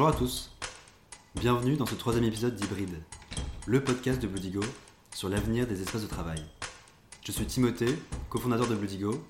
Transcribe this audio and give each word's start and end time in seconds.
Bonjour 0.00 0.16
à 0.16 0.18
tous. 0.18 0.50
Bienvenue 1.34 1.76
dans 1.76 1.84
ce 1.84 1.94
troisième 1.94 2.24
épisode 2.24 2.56
d'Hybride, 2.56 3.02
le 3.66 3.84
podcast 3.84 4.18
de 4.18 4.26
Bloodigo 4.26 4.62
sur 5.14 5.28
l'avenir 5.28 5.66
des 5.66 5.82
espaces 5.82 6.00
de 6.00 6.06
travail. 6.06 6.42
Je 7.22 7.30
suis 7.30 7.44
Timothée, 7.44 7.98
cofondateur 8.30 8.66
de 8.66 8.76
Bloodigo. 8.76 9.22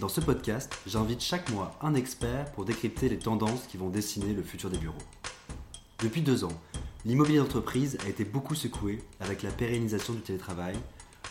Dans 0.00 0.10
ce 0.10 0.20
podcast, 0.20 0.70
j'invite 0.86 1.22
chaque 1.22 1.50
mois 1.50 1.78
un 1.80 1.94
expert 1.94 2.52
pour 2.52 2.66
décrypter 2.66 3.08
les 3.08 3.18
tendances 3.18 3.66
qui 3.66 3.78
vont 3.78 3.88
dessiner 3.88 4.34
le 4.34 4.42
futur 4.42 4.68
des 4.68 4.76
bureaux. 4.76 4.98
Depuis 6.00 6.20
deux 6.20 6.44
ans, 6.44 6.60
l'immobilier 7.06 7.38
d'entreprise 7.38 7.96
a 8.04 8.08
été 8.10 8.26
beaucoup 8.26 8.54
secoué 8.54 9.02
avec 9.20 9.42
la 9.42 9.52
pérennisation 9.52 10.12
du 10.12 10.20
télétravail. 10.20 10.76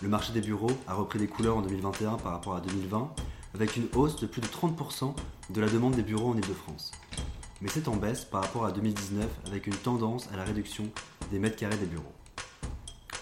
Le 0.02 0.10
marché 0.10 0.34
des 0.34 0.42
bureaux 0.42 0.76
a 0.88 0.96
repris 0.96 1.20
des 1.20 1.28
couleurs 1.28 1.58
en 1.58 1.62
2021 1.62 2.16
par 2.16 2.32
rapport 2.32 2.56
à 2.56 2.62
2020, 2.62 3.14
avec 3.54 3.78
une 3.78 3.86
hausse 3.94 4.20
de 4.20 4.26
plus 4.26 4.42
de 4.42 4.48
30% 4.48 5.14
de 5.52 5.62
la 5.62 5.70
demande 5.70 5.94
des 5.94 6.02
bureaux 6.02 6.32
en 6.32 6.36
Ile-de-France 6.36 6.92
mais 7.64 7.70
c'est 7.70 7.88
en 7.88 7.96
baisse 7.96 8.26
par 8.26 8.44
rapport 8.44 8.66
à 8.66 8.74
2019 8.74 9.26
avec 9.48 9.68
une 9.68 9.76
tendance 9.76 10.28
à 10.34 10.36
la 10.36 10.44
réduction 10.44 10.92
des 11.32 11.40
mètres 11.40 11.56
carrés 11.56 11.78
des 11.78 11.86
bureaux. 11.86 12.12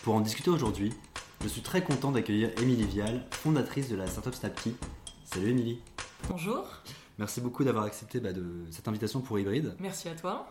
Pour 0.02 0.16
en 0.16 0.20
discuter 0.20 0.50
aujourd'hui, 0.50 0.92
je 1.44 1.48
suis 1.48 1.62
très 1.62 1.84
content 1.84 2.12
d'accueillir 2.12 2.50
Émilie 2.60 2.86
Vial, 2.86 3.24
fondatrice 3.30 3.88
de 3.88 3.96
la 3.96 4.08
startup 4.08 4.34
Snapkey. 4.34 4.74
Salut 5.26 5.52
Émilie. 5.52 5.80
Bonjour. 6.28 6.66
Merci 7.20 7.40
beaucoup 7.40 7.64
d'avoir 7.64 7.84
accepté 7.84 8.20
bah, 8.20 8.34
de 8.34 8.66
cette 8.72 8.88
invitation 8.88 9.22
pour 9.22 9.38
Hybride. 9.38 9.76
Merci 9.80 10.10
à 10.10 10.16
toi. 10.16 10.48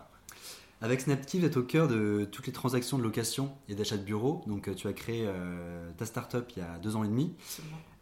Avec 0.83 1.01
Snapkey, 1.01 1.41
vous 1.41 1.45
êtes 1.45 1.57
au 1.57 1.65
cœur 1.65 1.89
de 1.89 2.29
toutes 2.31 2.47
les 2.47 2.53
transactions 2.53 2.97
de 2.97 3.03
location 3.03 3.53
et 3.69 3.75
d'achat 3.75 3.97
de 3.97 4.03
bureaux. 4.03 4.43
Donc, 4.47 4.69
euh, 4.69 4.75
tu 4.75 4.87
as 4.87 4.93
créé 4.93 5.25
euh, 5.27 5.91
ta 5.99 6.07
startup 6.07 6.47
il 6.57 6.61
y 6.61 6.63
a 6.63 6.79
deux 6.79 6.97
ans 6.97 7.05
et 7.05 7.09
demi. 7.09 7.35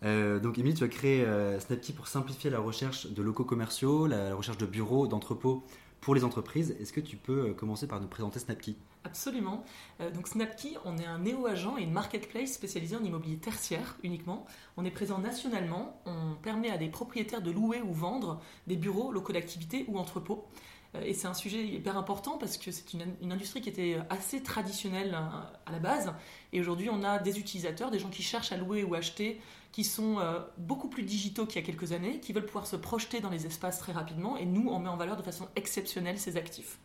Euh, 0.05 0.39
donc, 0.39 0.59
Émilie, 0.59 0.77
tu 0.77 0.85
as 0.85 0.89
créé 0.89 1.25
euh, 1.25 1.59
Snapkey 1.59 1.93
pour 1.93 2.07
simplifier 2.07 2.51
la 2.51 2.61
recherche 2.61 3.09
de 3.09 3.23
locaux 3.23 3.45
commerciaux, 3.45 4.07
la 4.07 4.35
recherche 4.35 4.59
de 4.59 4.67
bureaux, 4.67 5.09
d'entrepôts 5.09 5.65
pour 6.01 6.15
les 6.15 6.25
entreprises. 6.25 6.77
Est-ce 6.81 6.93
que 6.93 7.01
tu 7.01 7.17
peux 7.17 7.53
commencer 7.55 7.87
par 7.87 8.01
nous 8.01 8.09
présenter 8.09 8.39
Snapkey 8.39 8.77
Absolument. 9.05 9.65
donc 10.13 10.29
Snapkey, 10.29 10.77
on 10.85 10.99
est 10.99 11.07
un 11.07 11.21
néo-agent 11.21 11.79
et 11.79 11.83
une 11.83 11.93
marketplace 11.93 12.53
spécialisée 12.53 12.97
en 12.97 13.03
immobilier 13.03 13.37
tertiaire 13.37 13.97
uniquement. 14.03 14.45
On 14.77 14.85
est 14.85 14.91
présent 14.91 15.19
nationalement. 15.19 16.01
On 16.05 16.35
permet 16.43 16.71
à 16.71 16.77
des 16.77 16.89
propriétaires 16.89 17.41
de 17.41 17.51
louer 17.51 17.81
ou 17.81 17.93
vendre 17.93 18.41
des 18.67 18.77
bureaux, 18.77 19.13
locaux 19.13 19.33
d'activité 19.33 19.87
ou 19.89 19.99
entrepôts. 19.99 20.47
Euh, 20.95 21.03
et 21.03 21.15
c'est 21.15 21.27
un 21.27 21.35
sujet 21.35 21.65
hyper 21.67 21.97
important 21.97 22.39
parce 22.39 22.57
que 22.57 22.71
c'est 22.71 22.93
une, 22.95 23.33
industrie 23.33 23.61
qui 23.61 23.69
était 23.69 23.99
assez 24.11 24.43
traditionnelle 24.43 25.15
euh, 25.15 25.67
à 25.67 25.73
la 25.73 25.79
base. 25.79 26.13
Et 26.53 26.61
aujourd'hui, 26.61 26.89
on 26.91 27.03
a 27.03 27.19
des 27.19 27.39
utilisateurs, 27.39 27.91
des 27.91 27.99
gens 27.99 28.09
qui 28.09 28.23
cherchent 28.23 28.53
à 28.53 28.57
louer 28.57 28.85
ou 28.85 28.95
acheter, 28.95 29.41
qui 29.73 29.85
sont 29.85 30.19
euh, 30.19 30.41
beaucoup 30.57 30.89
plus 30.89 31.03
digitaux 31.03 31.47
qu'il 31.47 31.61
y 31.61 31.65
a 31.65 31.67
quelques 31.67 31.93
années, 31.93 32.21
qui 32.21 32.33
veulent 32.33 32.47
pouvoir 32.47 32.67
se 32.67 32.77
projeter 32.77 33.21
dans 33.21 33.31
les 33.31 33.47
espaces 33.47 33.79
très 33.79 33.93
rapidement. 33.93 34.37
Et 34.37 34.47
nous, 34.47 34.69
on 34.69 34.79
met 34.79 34.89
en 34.89 34.97
valeur 34.97 35.17
de 35.17 35.23
façon 35.23 35.49
exceptionnelle 35.57 36.19
ces 36.19 36.37
actifs. 36.37 36.79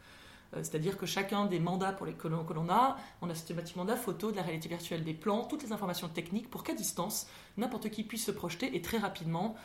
C'est-à-dire 0.56 1.00
que 1.00 1.08
chacun 1.08 1.48
des 1.48 1.60
mandats 1.60 1.94
pour 1.94 2.06
les 2.06 2.14
que 2.14 2.28
l'on 2.28 2.70
a, 2.70 2.98
on 3.24 3.30
a 3.32 3.34
systématiquement 3.34 3.86
de 3.86 3.90
la 3.90 3.96
photo, 3.96 4.30
de 4.30 4.36
la 4.36 4.44
réalité 4.44 4.70
virtuelle, 4.70 5.04
des 5.04 5.16
plans, 5.16 5.46
toutes 5.46 5.64
les 5.64 5.72
informations 5.72 6.08
techniques 6.10 6.48
pour 6.48 6.64
qu'à 6.64 6.76
distance, 6.76 7.26
n'importe 7.58 7.90
qui 7.90 8.04
puisse 8.04 8.24
se 8.24 8.32
projeter 8.32 8.76
et 8.76 8.82
très 8.84 9.00
rapidement 9.00 9.56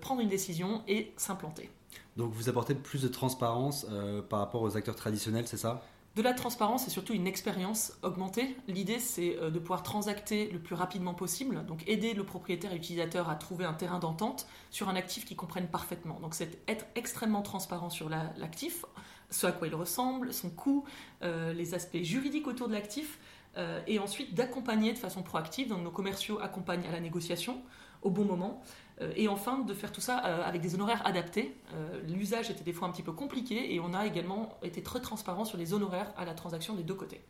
prendre 0.00 0.20
une 0.20 0.28
décision 0.28 0.82
et 0.88 1.12
s'implanter. 1.16 1.70
Donc 2.16 2.32
vous 2.32 2.48
apportez 2.48 2.74
plus 2.74 3.02
de 3.02 3.08
transparence 3.08 3.86
euh, 3.90 4.22
par 4.22 4.40
rapport 4.40 4.62
aux 4.62 4.76
acteurs 4.76 4.96
traditionnels, 4.96 5.46
c'est 5.46 5.56
ça? 5.56 5.82
De 6.14 6.22
la 6.22 6.34
transparence 6.34 6.86
et 6.86 6.90
surtout 6.90 7.14
une 7.14 7.26
expérience 7.26 7.92
augmentée. 8.02 8.56
L'idée, 8.68 8.98
c'est 8.98 9.36
euh, 9.38 9.50
de 9.50 9.58
pouvoir 9.58 9.82
transacter 9.82 10.50
le 10.50 10.58
plus 10.58 10.74
rapidement 10.74 11.14
possible, 11.14 11.64
donc 11.64 11.88
aider 11.88 12.12
le 12.12 12.24
propriétaire 12.24 12.72
et 12.72 12.74
l'utilisateur 12.74 13.30
à 13.30 13.34
trouver 13.34 13.64
un 13.64 13.72
terrain 13.72 13.98
d'entente 13.98 14.46
sur 14.70 14.88
un 14.88 14.96
actif 14.96 15.24
qu'ils 15.24 15.36
comprennent 15.36 15.68
parfaitement. 15.68 16.20
Donc 16.20 16.34
c'est 16.34 16.58
être 16.68 16.84
extrêmement 16.96 17.42
transparent 17.42 17.90
sur 17.90 18.08
l'actif, 18.10 18.84
ce 19.30 19.46
à 19.46 19.52
quoi 19.52 19.68
il 19.68 19.74
ressemble, 19.74 20.34
son 20.34 20.50
coût, 20.50 20.84
euh, 21.22 21.54
les 21.54 21.74
aspects 21.74 22.02
juridiques 22.02 22.46
autour 22.46 22.68
de 22.68 22.74
l'actif, 22.74 23.18
et 23.86 23.98
ensuite 23.98 24.34
d'accompagner 24.34 24.94
de 24.94 24.98
façon 24.98 25.22
proactive. 25.22 25.68
Donc 25.68 25.82
nos 25.82 25.90
commerciaux 25.90 26.38
accompagnent 26.40 26.86
à 26.86 26.90
la 26.90 27.00
négociation 27.00 27.60
au 28.00 28.08
bon 28.08 28.24
moment. 28.24 28.62
Euh, 29.02 29.12
et 29.16 29.28
enfin, 29.28 29.58
de 29.60 29.74
faire 29.74 29.92
tout 29.92 30.00
ça 30.00 30.24
euh, 30.24 30.42
avec 30.44 30.60
des 30.60 30.74
honoraires 30.74 31.02
adaptés. 31.04 31.54
Euh, 31.74 32.00
l'usage 32.08 32.50
était 32.50 32.64
des 32.64 32.72
fois 32.72 32.88
un 32.88 32.90
petit 32.90 33.02
peu 33.02 33.12
compliqué 33.12 33.74
et 33.74 33.80
on 33.80 33.94
a 33.94 34.06
également 34.06 34.58
été 34.62 34.82
très 34.82 35.00
transparent 35.00 35.44
sur 35.44 35.58
les 35.58 35.74
honoraires 35.74 36.12
à 36.16 36.24
la 36.24 36.34
transaction 36.34 36.74
des 36.74 36.82
deux 36.82 36.94
côtés. 36.94 37.20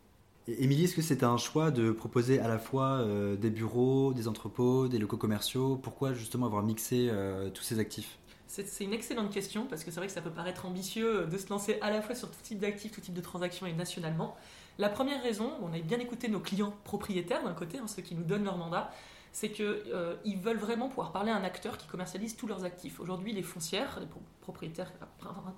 Émilie, 0.48 0.84
est-ce 0.84 0.96
que 0.96 1.02
c'était 1.02 1.24
un 1.24 1.36
choix 1.36 1.70
de 1.70 1.92
proposer 1.92 2.40
à 2.40 2.48
la 2.48 2.58
fois 2.58 3.06
des 3.40 3.50
bureaux, 3.50 4.12
des 4.12 4.26
entrepôts, 4.26 4.88
des 4.88 4.98
locaux 4.98 5.16
commerciaux? 5.16 5.78
Pourquoi 5.80 6.14
justement 6.14 6.46
avoir 6.46 6.64
mixé 6.64 7.12
tous 7.54 7.62
ces 7.62 7.78
actifs? 7.78 8.18
C'est 8.48 8.82
une 8.82 8.92
excellente 8.92 9.32
question 9.32 9.66
parce 9.66 9.84
que 9.84 9.92
c'est 9.92 10.00
vrai 10.00 10.08
que 10.08 10.12
ça 10.12 10.20
peut 10.20 10.32
paraître 10.32 10.66
ambitieux 10.66 11.26
de 11.26 11.38
se 11.38 11.48
lancer 11.48 11.78
à 11.80 11.90
la 11.90 12.02
fois 12.02 12.16
sur 12.16 12.28
tout 12.28 12.40
type 12.42 12.58
d'actifs, 12.58 12.90
tout 12.90 13.00
type 13.00 13.14
de 13.14 13.20
transactions 13.20 13.66
et 13.66 13.72
nationalement. 13.72 14.36
La 14.78 14.88
première 14.88 15.22
raison, 15.22 15.52
on 15.62 15.72
a 15.72 15.78
bien 15.78 16.00
écouté 16.00 16.26
nos 16.28 16.40
clients 16.40 16.74
propriétaires 16.82 17.44
d'un 17.44 17.54
côté, 17.54 17.78
hein, 17.78 17.86
ceux 17.86 18.02
qui 18.02 18.16
nous 18.16 18.24
donnent 18.24 18.44
leur 18.44 18.56
mandat, 18.56 18.90
c'est 19.32 19.50
qu'ils 19.50 19.64
euh, 19.64 20.16
veulent 20.42 20.58
vraiment 20.58 20.88
pouvoir 20.88 21.10
parler 21.10 21.30
à 21.30 21.36
un 21.36 21.44
acteur 21.44 21.78
qui 21.78 21.86
commercialise 21.86 22.36
tous 22.36 22.46
leurs 22.46 22.64
actifs. 22.64 23.00
Aujourd'hui, 23.00 23.32
les 23.32 23.42
foncières, 23.42 23.98
les 23.98 24.06
propriétaires, 24.42 24.92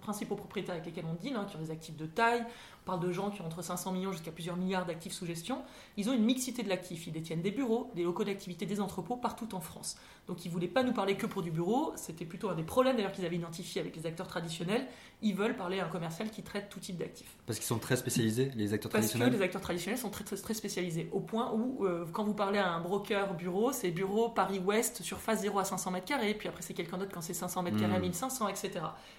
principaux 0.01 0.37
propriétaires 0.37 0.77
avec 0.77 0.87
lesquels 0.87 1.07
on 1.11 1.15
deal, 1.15 1.35
hein, 1.35 1.45
qui 1.49 1.57
ont 1.57 1.61
des 1.61 1.73
actifs 1.73 1.97
de 1.97 2.07
taille, 2.07 2.45
on 2.85 2.91
parle 2.91 3.01
de 3.01 3.13
gens 3.13 3.31
qui 3.31 3.41
ont 3.41 3.47
entre 3.47 3.63
500 3.63 3.93
millions 3.93 4.13
jusqu'à 4.13 4.31
plusieurs 4.31 4.57
milliards 4.57 4.85
d'actifs 4.85 5.15
sous 5.15 5.25
gestion, 5.25 5.63
ils 5.97 6.11
ont 6.11 6.13
une 6.13 6.25
mixité 6.25 6.63
de 6.63 6.69
l'actif. 6.69 7.07
Ils 7.07 7.13
détiennent 7.13 7.41
des 7.41 7.51
bureaux, 7.51 7.91
des 7.95 8.03
locaux 8.03 8.25
d'activité, 8.25 8.67
des 8.67 8.81
entrepôts 8.81 9.17
partout 9.17 9.55
en 9.55 9.61
France. 9.61 9.97
Donc 10.27 10.45
ils 10.45 10.49
ne 10.49 10.53
voulaient 10.53 10.69
pas 10.69 10.83
nous 10.83 10.93
parler 10.93 11.17
que 11.17 11.27
pour 11.27 11.43
du 11.43 11.51
bureau, 11.51 11.93
c'était 11.97 12.25
plutôt 12.25 12.49
un 12.49 12.55
des 12.55 12.63
problèmes 12.63 12.97
d'ailleurs 12.97 13.13
qu'ils 13.13 13.25
avaient 13.25 13.37
identifié 13.37 13.81
avec 13.81 13.97
les 13.97 14.07
acteurs 14.07 14.27
traditionnels. 14.27 14.87
Ils 15.23 15.35
veulent 15.35 15.57
parler 15.57 15.81
à 15.81 15.87
un 15.87 15.89
commercial 15.89 16.31
qui 16.31 16.43
traite 16.43 16.69
tout 16.69 16.81
type 16.81 16.99
d'actifs. 16.99 17.37
Parce 17.47 17.59
qu'ils 17.59 17.67
sont 17.67 17.79
très 17.79 17.97
spécialisés, 17.97 18.51
les 18.55 18.75
acteurs 18.75 18.91
traditionnels 18.91 19.29
Parce 19.29 19.37
que 19.37 19.41
les 19.41 19.45
acteurs 19.45 19.61
traditionnels 19.63 19.99
sont 19.99 20.11
très, 20.11 20.25
très, 20.25 20.55
spécialisés, 20.55 21.09
au 21.13 21.21
point 21.21 21.53
où 21.53 21.85
euh, 21.85 22.07
quand 22.13 22.25
vous 22.25 22.35
parlez 22.35 22.59
à 22.59 22.71
un 22.71 22.81
broker 22.81 23.35
bureau, 23.35 23.73
c'est 23.73 23.91
bureau 23.91 24.29
Paris-Ouest, 24.29 25.03
surface 25.03 25.41
0 25.41 25.59
à 25.59 25.65
500 25.65 25.91
mètres 25.91 26.07
carrés, 26.07 26.35
puis 26.35 26.49
après 26.49 26.63
c'est 26.63 26.75
quelqu'un 26.75 26.99
d'autre 26.99 27.13
quand 27.13 27.23
c'est 27.23 27.35
500 27.35 27.63
mètres 27.63 27.79
carrés 27.79 27.97
à 27.97 27.99
1500, 27.99 28.49
etc. 28.49 28.71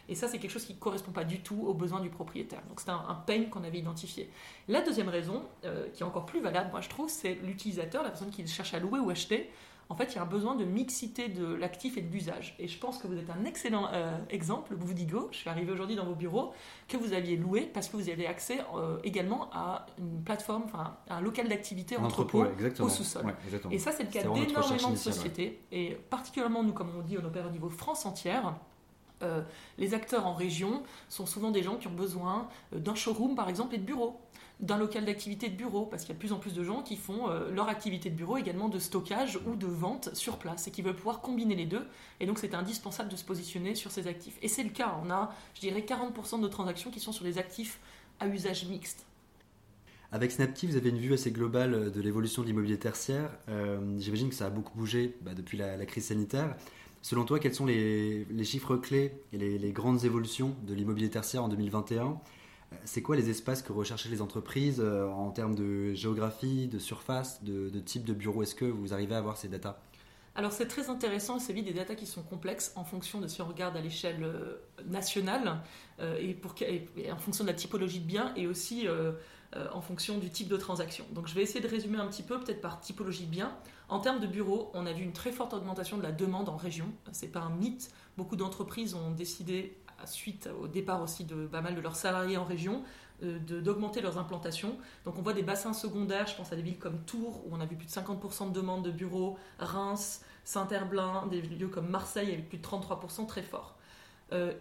Et 0.08 0.16
ça 0.16 0.28
c'est 0.28 0.38
quelque 0.38 0.52
chose 0.52 0.66
qui 0.66 0.74
ne 0.74 0.80
correspond 0.80 1.12
pas 1.12 1.24
du 1.24 1.40
tout 1.40 1.66
aux 1.66 1.74
besoins 1.74 2.02
du 2.02 2.10
propriétaire. 2.10 2.62
Donc 2.70 2.80
c'est 2.80 2.90
un, 2.90 3.04
un 3.08 3.16
pain 3.16 3.44
qu'on 3.56 3.64
avait 3.64 3.80
identifié. 3.80 4.30
La 4.68 4.82
deuxième 4.82 5.10
raison, 5.10 5.44
euh, 5.64 5.88
qui 5.94 6.04
est 6.04 6.06
encore 6.06 6.26
plus 6.26 6.42
valable, 6.42 6.70
moi 6.72 6.82
je 6.82 6.90
trouve, 6.90 7.10
c'est 7.10 7.36
l'utilisateur, 7.36 8.04
la 8.04 8.10
personne 8.10 8.30
qui 8.30 8.46
cherche 8.48 8.74
à 8.74 8.80
louer 8.80 9.00
ou 9.00 9.10
acheter. 9.10 9.50
En 9.88 9.96
fait, 9.96 10.14
il 10.14 10.16
y 10.16 10.18
a 10.18 10.24
un 10.24 10.28
besoin 10.28 10.56
de 10.56 10.66
mixité 10.66 11.30
de 11.30 11.46
l'actif 11.46 11.96
et 11.98 12.02
de 12.02 12.12
l'usage. 12.12 12.56
Et 12.58 12.68
je 12.68 12.78
pense 12.80 12.98
que 12.98 13.08
vous 13.08 13.18
êtes 13.18 13.30
un 13.30 13.46
excellent 13.46 13.88
euh, 13.94 14.18
exemple, 14.32 14.74
vous 14.76 14.94
digo, 14.94 15.30
je 15.32 15.38
suis 15.38 15.50
arrivé 15.50 15.72
aujourd'hui 15.72 15.96
dans 15.96 16.06
vos 16.06 16.16
bureaux, 16.16 16.54
que 16.88 16.98
vous 16.98 17.14
aviez 17.14 17.38
loué 17.38 17.70
parce 17.72 17.88
que 17.90 17.98
vous 17.98 18.10
avez 18.10 18.26
accès 18.26 18.62
euh, 18.76 18.98
également 19.04 19.48
à 19.54 19.86
une 20.00 20.24
plateforme, 20.24 20.64
enfin 20.66 20.98
à 21.08 21.18
un 21.18 21.22
local 21.22 21.48
d'activité 21.48 21.98
entrepôt 21.98 22.46
au 22.80 22.90
sous-sol. 22.90 23.26
et 23.70 23.78
ça, 23.78 23.92
c'est 23.92 24.04
le 24.04 24.10
cas 24.10 24.24
d'énormément 24.24 24.90
de 24.90 24.96
sociétés. 24.96 25.62
Et 25.72 25.92
particulièrement, 26.10 26.64
nous, 26.64 26.74
comme 26.74 26.90
on 26.98 27.02
dit, 27.02 27.18
on 27.22 27.26
opère 27.26 27.46
au 27.46 27.52
niveau 27.52 27.70
France 27.70 28.08
entière. 28.08 28.56
Euh, 29.22 29.42
les 29.78 29.94
acteurs 29.94 30.26
en 30.26 30.34
région 30.34 30.84
sont 31.10 31.26
souvent 31.26 31.52
des 31.52 31.64
gens 31.64 31.78
qui 31.78 31.88
ont 31.88 31.94
besoin 31.94 32.48
euh, 32.74 32.80
d'un 32.80 32.96
showroom, 32.96 33.36
par 33.36 33.50
exemple, 33.50 33.76
et 33.76 33.78
de 33.78 33.86
bureaux 33.86 34.20
d'un 34.62 34.78
local 34.78 35.04
d'activité 35.04 35.50
de 35.50 35.56
bureau, 35.56 35.86
parce 35.86 36.04
qu'il 36.04 36.10
y 36.10 36.12
a 36.14 36.16
de 36.16 36.20
plus 36.20 36.32
en 36.32 36.40
plus 36.40 36.54
de 36.54 36.64
gens 36.64 36.82
qui 36.82 36.96
font 36.96 37.30
euh, 37.30 37.52
leur 37.52 37.68
activité 37.68 38.10
de 38.10 38.16
bureau 38.16 38.38
également 38.38 38.70
de 38.70 38.80
stockage 38.80 39.38
ou 39.46 39.58
de 39.58 39.68
vente 39.68 40.16
sur 40.16 40.38
place 40.38 40.66
et 40.68 40.72
qui 40.72 40.82
veulent 40.82 40.96
pouvoir 40.96 41.20
combiner 41.20 41.56
les 41.56 41.66
deux. 41.66 41.86
Et 42.22 42.26
donc 42.26 42.40
c'est 42.40 42.54
indispensable 42.54 43.10
de 43.10 43.18
se 43.18 43.26
positionner 43.26 43.76
sur 43.76 43.92
ces 43.92 44.08
actifs. 44.08 44.38
Et 44.42 44.48
c'est 44.48 44.64
le 44.64 44.70
cas, 44.70 44.98
on 45.06 45.12
a, 45.12 45.34
je 45.56 45.60
dirais, 45.60 45.82
40% 45.82 46.38
de 46.38 46.42
nos 46.42 46.48
transactions 46.48 46.90
qui 46.90 47.02
sont 47.02 47.12
sur 47.12 47.26
des 47.26 47.38
actifs 47.38 47.80
à 48.22 48.28
usage 48.28 48.66
mixte. 48.66 49.06
Avec 50.14 50.32
Snapkey, 50.32 50.68
vous 50.68 50.78
avez 50.78 50.90
une 50.92 51.00
vue 51.00 51.14
assez 51.14 51.32
globale 51.32 51.92
de 51.92 52.02
l'évolution 52.02 52.42
de 52.42 52.48
l'immobilier 52.48 52.80
tertiaire. 52.80 53.30
J'imagine 53.98 54.30
que 54.30 54.36
ça 54.36 54.46
a 54.46 54.50
beaucoup 54.50 54.78
bougé 54.78 55.18
bah, 55.20 55.34
depuis 55.34 55.58
la, 55.58 55.76
la, 55.76 55.86
crise 55.86 56.06
sanitaire. 56.06 56.56
Selon 57.06 57.24
toi, 57.24 57.38
quels 57.38 57.54
sont 57.54 57.68
les, 57.68 58.26
chiffres 58.44 58.78
clés 58.78 59.14
et 59.32 59.38
les, 59.38 59.72
grandes 59.72 60.06
évolutions 60.06 60.56
de 60.64 60.74
l'immobilier 60.74 61.12
tertiaire 61.12 61.44
en 61.44 61.50
2021 61.50 62.04
euh, 62.04 62.76
C'est 62.84 63.04
quoi 63.04 63.16
les 63.16 63.30
espaces 63.30 63.62
que 63.62 63.72
recherchaient 63.72 64.10
les 64.10 64.24
entreprises 64.24 64.82
euh, 64.84 65.08
en 65.10 65.30
termes 65.30 65.54
de 65.54 65.94
géographie, 65.94 66.68
de 66.68 66.80
surface, 66.80 67.44
de, 67.44 67.70
type 67.80 68.06
de 68.06 68.14
bureau? 68.14 68.42
Est-ce 68.42 68.56
que 68.56 68.66
vous 68.66 68.92
arrivez 68.92 69.14
à 69.14 69.20
avoir 69.20 69.38
ces 69.38 69.48
datas? 69.48 69.78
Alors 70.34 70.52
c'est 70.52 70.66
très 70.66 70.90
intéressant, 70.90 71.38
c'est 71.38 71.54
des 71.54 71.74
datas 71.74 71.94
qui 71.94 72.08
sont 72.08 72.24
complexes 72.24 72.74
en 72.76 72.84
fonction 72.84 73.22
de 73.22 73.28
si 73.28 73.40
on 73.40 73.46
regarde 73.46 73.78
à 73.78 73.82
l'échelle 73.82 74.24
euh, 74.24 74.56
nationale 74.88 75.62
et, 76.00 76.36
en 77.12 77.18
fonction 77.18 77.44
de 77.44 77.50
la 77.50 77.56
typologie 77.56 78.00
de 78.00 78.08
biens 78.08 78.34
et 78.36 78.48
aussi 78.48 78.88
en 79.54 79.80
fonction 79.80 80.18
du 80.18 80.32
type 80.32 80.48
de 80.48 80.58
transaction. 80.58 81.06
Donc 81.12 81.28
je 81.28 81.36
vais 81.36 81.44
essayer 81.44 81.62
de 81.62 81.68
résumer 81.68 82.00
un 82.00 82.08
petit 82.08 82.24
peu 82.24 82.40
peut-être 82.40 82.62
par 82.62 82.82
typologie 82.82 83.28
de 83.28 83.32
biens. 83.32 83.56
En 83.88 84.00
termes 84.00 84.20
de 84.20 84.28
bureaux, 84.28 84.72
on 84.74 84.86
a 84.86 84.94
vu 84.94 85.04
une 85.04 85.14
très 85.14 85.32
forte 85.32 85.54
augmentation 85.54 85.98
de 85.98 86.04
la 86.04 86.12
demande 86.12 86.50
en 86.50 86.58
région. 86.58 86.88
C'est 87.12 87.28
pas 87.28 87.42
un 87.42 87.52
mythe. 87.52 87.92
Beaucoup 88.18 88.36
d'entreprises 88.36 88.96
ont 88.96 89.12
décidé, 89.12 89.78
suite 90.06 90.50
au 90.60 90.68
départ 90.68 91.02
aussi 91.02 91.24
de 91.24 91.46
pas 91.46 91.62
mal 91.62 91.76
de 91.76 91.82
leurs 91.82 91.96
salariés 91.96 92.38
en 92.38 92.46
région, 92.46 92.84
euh, 93.24 93.40
d'augmenter 93.40 94.02
leurs 94.02 94.18
implantations. 94.18 94.78
Donc 95.06 95.18
on 95.18 95.22
voit 95.22 95.34
des 95.34 95.44
bassins 95.44 95.74
secondaires, 95.74 96.28
je 96.28 96.36
pense 96.36 96.52
à 96.52 96.56
des 96.56 96.64
villes 96.64 96.80
comme 96.80 97.00
Tours, 97.06 97.44
où 97.46 97.56
on 97.56 97.62
a 97.62 97.66
vu 97.66 97.76
plus 97.76 97.86
de 97.86 97.92
50% 97.92 98.50
de 98.50 98.54
demandes 98.54 98.84
de 98.84 98.92
bureaux, 98.92 99.38
Reims, 99.60 100.22
Saint-Herblain, 100.44 101.28
des 101.28 101.42
lieux 101.42 101.68
comme 101.68 101.88
Marseille 101.90 102.32
avec 102.32 102.50
plus 102.50 102.58
de 102.58 102.66
33% 102.66 103.26
très 103.28 103.44
forts. 103.44 103.76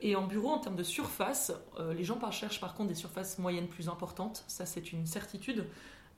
et 0.03 0.15
en 0.15 0.27
bureau, 0.27 0.51
en 0.51 0.59
termes 0.59 0.77
de 0.77 0.83
surface, 0.83 1.53
les 1.97 2.05
gens 2.05 2.19
cherchent 2.31 2.61
par 2.61 2.75
contre 2.75 2.91
des 2.91 2.95
surfaces 2.95 3.39
moyennes 3.39 3.67
plus 3.67 3.89
importantes. 3.89 4.45
Ça, 4.47 4.67
c'est 4.67 4.93
une 4.93 5.07
certitude. 5.07 5.67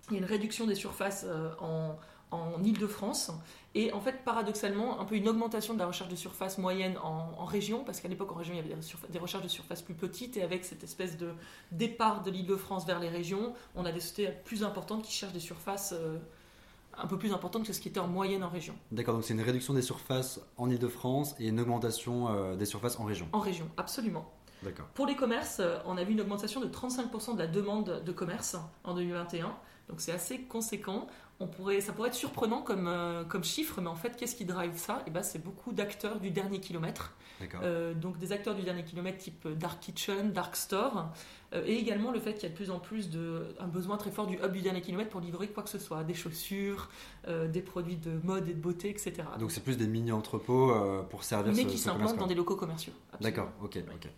Il 0.08 0.14
y 0.14 0.16
a 0.16 0.18
une 0.18 0.26
réduction 0.26 0.66
des 0.66 0.74
surfaces 0.74 1.24
en, 1.60 1.96
en 2.30 2.62
Ile-de-France. 2.62 3.30
Et 3.74 3.92
en 3.92 4.00
fait, 4.00 4.24
paradoxalement, 4.24 5.00
un 5.00 5.04
peu 5.04 5.16
une 5.16 5.28
augmentation 5.28 5.74
de 5.74 5.78
la 5.78 5.86
recherche 5.86 6.08
de 6.10 6.16
surface 6.16 6.58
moyenne 6.58 6.96
en, 7.02 7.44
région, 7.44 7.84
parce 7.84 8.00
qu'à 8.00 8.08
l'époque, 8.08 8.32
en 8.32 8.36
région, 8.36 8.54
il 8.54 8.56
y 8.56 8.60
avait 8.60 8.74
des, 9.10 9.18
recherches 9.18 9.42
de 9.42 9.48
surface 9.48 9.82
plus 9.82 9.94
petites, 9.94 10.36
et 10.36 10.42
avec 10.42 10.64
cette 10.64 10.82
espèce 10.82 11.16
de 11.18 11.32
départ 11.72 12.22
de 12.22 12.30
l'Île-de-France 12.30 12.86
vers 12.86 12.98
les 12.98 13.08
régions, 13.08 13.54
on 13.74 13.84
a 13.84 13.92
des 13.92 14.00
sociétés 14.00 14.32
plus 14.44 14.64
importantes 14.64 15.04
qui 15.04 15.12
cherchent 15.12 15.34
des 15.34 15.40
surfaces 15.40 15.92
euh, 15.92 16.18
un 16.96 17.06
peu 17.06 17.18
plus 17.18 17.32
importantes 17.34 17.66
que 17.66 17.72
ce 17.72 17.80
qui 17.80 17.88
était 17.88 18.00
en 18.00 18.08
moyenne 18.08 18.42
en 18.42 18.48
région. 18.48 18.74
D'accord, 18.92 19.14
donc 19.14 19.24
c'est 19.24 19.34
une 19.34 19.42
réduction 19.42 19.74
des 19.74 19.82
surfaces 19.82 20.40
en 20.56 20.70
Île-de-France 20.70 21.34
et 21.38 21.48
une 21.48 21.60
augmentation 21.60 22.28
euh, 22.30 22.56
des 22.56 22.64
surfaces 22.64 22.98
en 22.98 23.04
région. 23.04 23.28
En 23.32 23.40
région, 23.40 23.68
absolument. 23.76 24.32
D'accord. 24.62 24.86
Pour 24.94 25.06
les 25.06 25.16
commerces, 25.16 25.60
euh, 25.60 25.78
on 25.84 25.98
a 25.98 26.04
vu 26.04 26.12
une 26.12 26.20
augmentation 26.22 26.60
de 26.60 26.66
35% 26.66 27.34
de 27.34 27.38
la 27.38 27.46
demande 27.46 28.02
de 28.04 28.12
commerce 28.12 28.56
en 28.84 28.94
2021. 28.94 29.54
Donc 29.88 30.00
c'est 30.00 30.12
assez 30.12 30.40
conséquent 30.40 31.06
pourrait, 31.44 31.82
ça 31.82 31.92
pourrait 31.92 32.08
être 32.08 32.14
surprenant 32.14 32.62
comme, 32.62 32.88
euh, 32.88 33.24
comme 33.24 33.44
chiffre, 33.44 33.80
mais 33.82 33.88
en 33.88 33.94
fait, 33.94 34.16
qu'est-ce 34.16 34.34
qui 34.34 34.46
drive 34.46 34.76
ça? 34.76 35.00
Et 35.00 35.08
eh 35.08 35.10
ben, 35.10 35.22
C'est 35.22 35.44
beaucoup 35.44 35.72
d'acteurs 35.72 36.18
du 36.18 36.30
dernier 36.30 36.60
kilomètre. 36.60 37.12
Euh, 37.62 37.92
donc 37.92 38.16
des 38.16 38.32
acteurs 38.32 38.54
du 38.54 38.62
dernier 38.62 38.82
kilomètre 38.82 39.18
type 39.18 39.46
Dark 39.46 39.78
Kitchen, 39.80 40.32
Dark 40.32 40.56
Store, 40.56 41.12
euh, 41.52 41.62
et 41.66 41.74
également 41.74 42.10
le 42.10 42.18
fait 42.18 42.32
qu'il 42.32 42.44
y 42.44 42.46
a 42.46 42.48
de 42.48 42.54
plus 42.54 42.70
en 42.70 42.78
plus 42.78 43.10
de, 43.10 43.54
un 43.60 43.66
besoin 43.66 43.98
très 43.98 44.10
fort 44.10 44.26
du 44.26 44.36
hub 44.36 44.52
du 44.52 44.62
dernier 44.62 44.80
kilomètre 44.80 45.10
pour 45.10 45.20
livrer 45.20 45.48
quoi 45.48 45.62
que 45.62 45.68
ce 45.68 45.78
soit, 45.78 46.02
des 46.02 46.14
chaussures, 46.14 46.88
des 47.28 47.60
produits 47.60 47.96
de 47.96 48.18
mode 48.24 48.48
et 48.48 48.54
de 48.54 48.60
beauté, 48.60 48.88
etc. 48.88 49.14
Donc 49.38 49.52
c'est 49.52 49.60
plus 49.62 49.76
des 49.76 49.86
mini-entrepôts 49.86 50.72
pour 51.10 51.24
servir 51.24 51.52
Mais 51.54 51.66
qui 51.66 51.76
s'implantent 51.76 52.16
dans 52.16 52.26
des 52.26 52.34
locaux 52.34 52.56
commerciaux. 52.56 52.94
D'accord, 53.20 53.50
ok. 53.62 53.80
ok. 53.94 54.08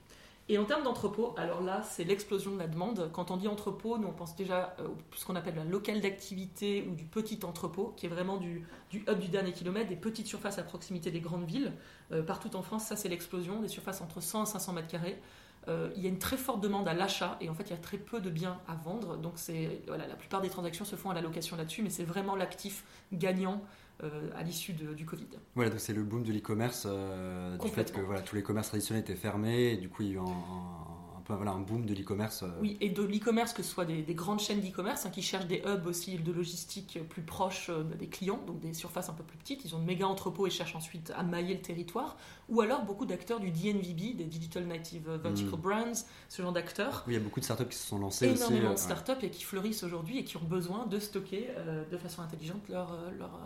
Et 0.51 0.57
en 0.57 0.65
termes 0.65 0.83
d'entrepôt, 0.83 1.35
alors 1.37 1.61
là, 1.61 1.83
c'est 1.83 2.05
l'explosion 2.05 2.53
de 2.53 2.59
la 2.59 2.69
demande. 2.69 3.11
Quand 3.13 3.31
on 3.31 3.37
dit 3.37 3.49
entrepôt, 3.49 3.99
nous 3.99 4.09
on 4.09 4.13
pense 4.13 4.35
déjà 4.35 4.75
à 4.79 4.81
euh, 4.81 4.89
ce 5.15 5.27
qu'on 5.27 5.37
appelle 5.37 5.57
la 5.57 5.65
local 5.65 6.01
d'activité 6.01 6.87
ou 6.89 6.95
du 6.95 7.05
petit 7.05 7.41
entrepôt, 7.45 7.93
qui 7.97 8.07
est 8.07 8.09
vraiment 8.09 8.39
du, 8.39 8.65
du, 8.91 9.05
hub 9.07 9.19
du 9.19 9.29
dernier 9.29 9.53
kilomètre, 9.53 9.91
des 9.91 9.97
petites 9.97 10.27
surfaces 10.27 10.59
à 10.59 10.63
proximité 10.63 11.11
des 11.11 11.21
grandes 11.21 11.45
villes. 11.45 11.75
Euh, 12.13 12.23
partout 12.23 12.57
en 12.57 12.63
France, 12.63 12.87
ça 12.87 12.97
c'est 12.97 13.11
l'explosion, 13.11 13.61
des 13.61 13.69
surfaces 13.69 14.01
entre 14.01 14.23
100 14.23 14.45
et 14.45 14.47
500 14.47 14.73
mètres 14.73 14.89
carrés. 14.89 15.21
Euh, 15.69 15.91
il 15.97 16.03
y 16.03 16.07
a 16.07 16.09
une 16.09 16.19
très 16.19 16.39
forte 16.39 16.63
demande 16.63 16.89
à 16.89 16.95
l'achat 16.95 17.37
et 17.43 17.51
en 17.51 17.55
fait 17.55 17.65
il 17.65 17.71
y 17.71 17.75
a 17.75 17.79
très 17.79 17.99
peu 17.99 18.23
de 18.23 18.31
biens 18.31 18.59
à 18.69 18.75
vendre. 18.75 19.19
Donc 19.19 19.35
la 19.87 20.17
plupart 20.17 20.41
des 20.41 20.49
transactions 20.49 20.87
se 20.87 20.97
font 20.97 21.11
à 21.11 21.15
la 21.15 21.21
location 21.21 21.59
là-dessus, 21.59 21.83
mais 21.83 21.91
c'est 21.91 22.05
vraiment 22.05 22.37
l'actif 22.37 22.85
gagnant 23.13 23.63
à 24.37 24.43
l'issue 24.43 24.73
du 24.73 25.05
Covid. 25.05 25.27
Voilà, 25.55 25.71
donc 25.71 25.81
c'est 25.81 25.93
le 25.93 26.05
boom 26.05 26.23
de 26.23 26.33
l'e-commerce, 26.33 26.87
du 27.61 27.69
fait 27.69 27.93
que 27.93 28.01
voilà, 28.01 28.23
tous 28.23 28.37
les 28.37 28.43
commerces 28.43 28.69
traditionnels 28.69 29.03
étaient 29.03 29.17
fermés, 29.17 29.73
et 29.73 29.77
du 29.77 29.89
coup 29.89 30.03
il 30.03 30.09
y 30.09 30.11
a 30.13 30.15
eu 30.15 30.19
un, 30.19 30.25
voilà, 31.37 31.53
un 31.53 31.61
boom 31.61 31.85
de 31.85 31.95
l'e-commerce. 31.95 32.43
Euh. 32.43 32.49
Oui, 32.61 32.77
et 32.81 32.89
de 32.89 33.03
l'e-commerce, 33.03 33.53
que 33.53 33.63
ce 33.63 33.71
soit 33.71 33.85
des, 33.85 34.03
grandes 34.15 34.41
chaînes 34.41 34.61
d'e-commerce 34.61 35.05
hein, 35.07 35.11
qui 35.11 35.23
cherchent 35.23 35.47
des 35.47 35.63
hubs 35.67 35.87
aussi 35.87 36.17
de 36.17 36.33
logistique 36.33 36.99
plus 37.09 37.23
proches 37.23 37.71
euh, 37.71 37.83
des 37.83 38.09
clients, 38.09 38.41
donc 38.47 38.61
des 38.61 38.73
surfaces 38.73 39.09
un 39.09 39.13
peu 39.13 39.23
plus 39.23 39.37
petites. 39.37 39.65
Ils 39.65 39.75
ont 39.75 39.79
de 39.79 39.85
méga 39.85 40.07
entrepôts 40.07 40.47
et 40.47 40.51
cherchent 40.51 40.77
ensuite 40.77 41.13
à 41.17 41.23
mailler 41.23 41.55
le 41.55 41.61
territoire. 41.61 42.17
Ou 42.49 42.61
alors 42.61 42.85
beaucoup 42.85 43.05
d'acteurs 43.05 43.41
du 43.41 43.51
DNVB, 43.51 44.17
des 44.17 44.25
Digital 44.25 44.67
Native 44.67 45.11
Vertical 45.23 45.59
hmm. 45.59 45.63
Brands, 45.63 46.05
ce 46.29 46.43
genre 46.43 46.53
d'acteurs. 46.53 47.05
Oui, 47.07 47.15
il 47.15 47.17
y 47.19 47.21
a 47.21 47.23
beaucoup 47.23 47.41
de 47.41 47.45
startups 47.45 47.69
qui 47.69 47.77
se 47.77 47.87
sont 47.87 47.99
lancées 47.99 48.29
Énormément 48.29 48.73
aussi, 48.73 48.87
de 48.87 48.93
startups 48.93 49.25
et 49.25 49.31
qui 49.31 49.45
fleurissent 49.45 49.83
aujourd'hui 49.83 50.19
et 50.19 50.25
qui 50.25 50.37
ont 50.37 50.45
besoin 50.45 50.87
de 50.87 50.99
stocker 50.99 51.49
de 51.91 51.97
façon 51.99 52.23
intelligente 52.23 52.69
leurs 52.69 52.97
leur, 53.19 53.39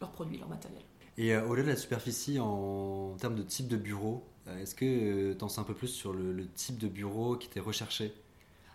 leur 0.00 0.10
produits, 0.10 0.38
leur 0.38 0.48
matériel. 0.48 0.82
Et 1.18 1.36
au-delà 1.36 1.64
de 1.64 1.68
la 1.70 1.76
superficie, 1.76 2.38
en 2.40 3.14
termes 3.18 3.36
de 3.36 3.42
type 3.42 3.68
de 3.68 3.76
bureau, 3.76 4.24
euh, 4.48 4.62
est-ce 4.62 4.74
que 4.74 5.32
tu 5.32 5.44
en 5.44 5.48
sais 5.48 5.60
un 5.60 5.64
peu 5.64 5.74
plus 5.74 5.88
sur 5.88 6.12
le, 6.12 6.46
type 6.54 6.78
de 6.78 6.88
bureau 6.88 7.36
qui 7.36 7.48
était 7.48 7.60
recherché? 7.60 8.14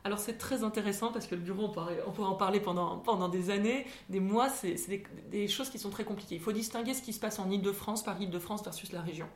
Alors 0.03 0.17
c'est 0.17 0.39
très 0.39 0.63
intéressant 0.63 1.11
parce 1.11 1.27
que 1.27 1.35
le 1.35 1.41
bureau, 1.41 1.65
on 1.65 1.69
pourrait, 2.11 2.27
en 2.27 2.33
parler 2.33 2.59
pendant, 2.59 2.97
pendant 2.97 3.29
des 3.29 3.51
années, 3.51 3.85
des 4.09 4.19
mois, 4.19 4.49
c'est 4.49 4.75
des, 5.29 5.47
choses 5.47 5.69
qui 5.69 5.77
sont 5.77 5.91
très 5.91 6.03
compliquées. 6.03 6.35
Il 6.35 6.41
faut 6.41 6.51
distinguer 6.51 6.95
ce 6.95 7.03
qui 7.03 7.13
se 7.13 7.19
passe 7.19 7.37
en 7.37 7.49
Ile-de-France 7.51 8.03
par 8.03 8.19
Ile-de-France 8.19 8.63
versus 8.63 8.91
la 8.91 9.01
région. 9.01 9.27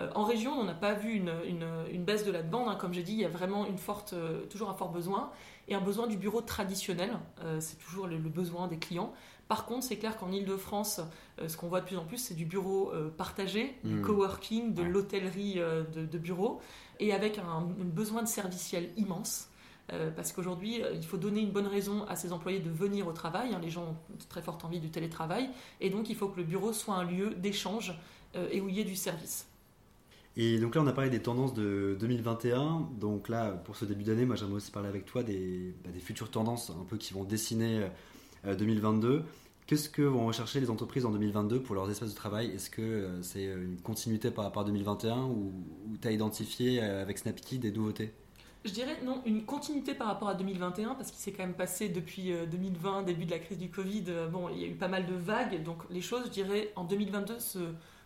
Euh, 0.00 0.10
en 0.16 0.24
région, 0.24 0.52
on 0.52 0.64
n'a 0.64 0.74
pas 0.74 0.94
vu 0.94 1.12
une, 1.12 1.32
une, 1.46 2.04
baisse 2.04 2.24
de 2.24 2.32
la 2.32 2.42
demande, 2.42 2.68
hein. 2.68 2.74
comme 2.74 2.92
j'ai 2.92 3.04
dit, 3.04 3.12
il 3.12 3.20
y 3.20 3.24
a 3.24 3.28
vraiment 3.28 3.66
une 3.66 3.78
forte, 3.78 4.12
euh, 4.12 4.46
toujours 4.46 4.68
un 4.68 4.74
fort 4.74 4.90
besoin, 4.90 5.30
et 5.68 5.76
un 5.76 5.80
besoin 5.80 6.08
du 6.08 6.16
bureau 6.16 6.40
traditionnel, 6.40 7.12
c'est 7.60 7.78
toujours 7.78 8.08
le, 8.08 8.16
besoin 8.18 8.66
des 8.66 8.78
clients. 8.78 9.12
Par 9.50 9.66
contre, 9.66 9.82
c'est 9.82 9.96
clair 9.96 10.16
qu'en 10.16 10.30
Ile-de-France, 10.30 11.00
euh, 11.40 11.48
ce 11.48 11.56
qu'on 11.56 11.66
voit 11.66 11.80
de 11.80 11.86
plus 11.86 11.96
en 11.96 12.04
plus, 12.04 12.18
c'est 12.18 12.34
du 12.34 12.44
bureau 12.44 12.92
euh, 12.92 13.08
partagé, 13.10 13.74
du 13.82 13.96
hmm. 13.96 14.02
coworking, 14.02 14.74
de 14.74 14.84
l'hôtellerie 14.84 15.54
euh, 15.56 15.82
de, 15.92 16.06
de 16.06 16.18
bureaux, 16.18 16.60
et 17.00 17.12
avec 17.12 17.36
un, 17.38 17.62
besoin 17.62 18.22
de 18.22 18.28
serviciel 18.28 18.90
immense. 18.96 19.48
parce 20.14 20.30
qu'aujourd'hui, 20.30 20.80
il 20.94 21.04
faut 21.04 21.16
donner 21.16 21.40
une 21.40 21.50
bonne 21.50 21.66
raison 21.66 22.04
à 22.04 22.14
ses 22.14 22.32
employés 22.32 22.60
de 22.60 22.70
venir 22.70 23.08
au 23.08 23.12
travail. 23.12 23.52
Hein. 23.52 23.58
les 23.60 23.70
gens 23.70 23.82
ont 23.82 23.96
très 24.28 24.40
forte 24.40 24.64
envie 24.64 24.78
du 24.78 24.90
télétravail. 24.90 25.50
Et 25.80 25.90
donc, 25.90 26.10
il 26.10 26.14
faut 26.14 26.28
que 26.28 26.36
le 26.36 26.44
bureau 26.44 26.72
soit 26.72 26.94
un 26.94 27.02
lieu 27.02 27.34
d'échange 27.34 27.98
et 28.52 28.60
où 28.60 28.68
il 28.68 28.76
y 28.76 28.80
ait 28.80 28.84
du 28.84 28.94
service. 28.94 29.48
Et 30.36 30.58
donc 30.60 30.76
là, 30.76 30.82
on 30.82 30.86
a 30.86 30.92
parlé 30.92 31.10
des 31.10 31.22
tendances 31.22 31.54
de 31.54 31.96
2021. 31.98 32.86
Donc 33.00 33.28
là, 33.28 33.50
pour 33.50 33.74
ce 33.74 33.84
début 33.84 34.04
d'année, 34.04 34.26
moi, 34.26 34.36
j'aimerais 34.36 34.58
aussi 34.58 34.70
parler 34.70 34.88
avec 34.88 35.06
toi 35.06 35.24
des, 35.24 35.74
bah, 35.82 35.90
des, 35.92 35.98
futures 35.98 36.30
tendances 36.30 36.70
un 36.70 36.84
peu 36.84 36.96
qui 36.96 37.12
vont 37.12 37.24
dessiner 37.24 37.88
2022. 38.44 39.24
Qu'est-ce 39.70 39.88
que 39.88 40.02
vont 40.02 40.26
rechercher 40.26 40.58
les 40.58 40.68
entreprises 40.68 41.06
en 41.06 41.12
2022 41.12 41.62
pour 41.62 41.76
leurs 41.76 41.88
espaces 41.88 42.10
de 42.10 42.16
travail? 42.16 42.50
Est-ce 42.50 42.70
que 42.70 42.82
euh, 42.82 43.22
c'est 43.22 43.44
une 43.44 43.80
continuité 43.80 44.32
par 44.32 44.42
rapport 44.42 44.62
à 44.62 44.64
2021 44.64 45.26
ou, 45.26 45.52
tu 46.02 46.08
as 46.08 46.10
identifié 46.10 46.82
euh, 46.82 47.02
avec 47.02 47.18
Snapkey 47.18 47.58
des 47.58 47.70
nouveautés? 47.70 48.12
Je 48.64 48.72
dirais 48.72 48.98
non, 49.04 49.22
une 49.26 49.44
continuité 49.44 49.94
par 49.94 50.08
rapport 50.08 50.28
à 50.28 50.34
2021, 50.34 50.96
parce 50.96 51.12
qu'il 51.12 51.20
s'est 51.20 51.30
quand 51.30 51.44
même 51.44 51.54
passé 51.54 51.88
depuis 51.88 52.32
2020, 52.50 52.98
euh, 52.98 53.02
début 53.04 53.26
de 53.26 53.30
la 53.30 53.38
crise 53.38 53.58
du 53.58 53.70
Covid, 53.70 54.06
bon, 54.32 54.48
il 54.48 54.60
y 54.60 54.64
a 54.64 54.66
eu 54.66 54.74
pas 54.74 54.88
mal 54.88 55.06
de 55.06 55.14
vagues, 55.14 55.62
donc 55.62 55.88
les 55.88 56.00
choses, 56.00 56.24
je 56.24 56.30
dirais, 56.30 56.72
en 56.74 56.82
2022 56.82 57.38
se, 57.38 57.60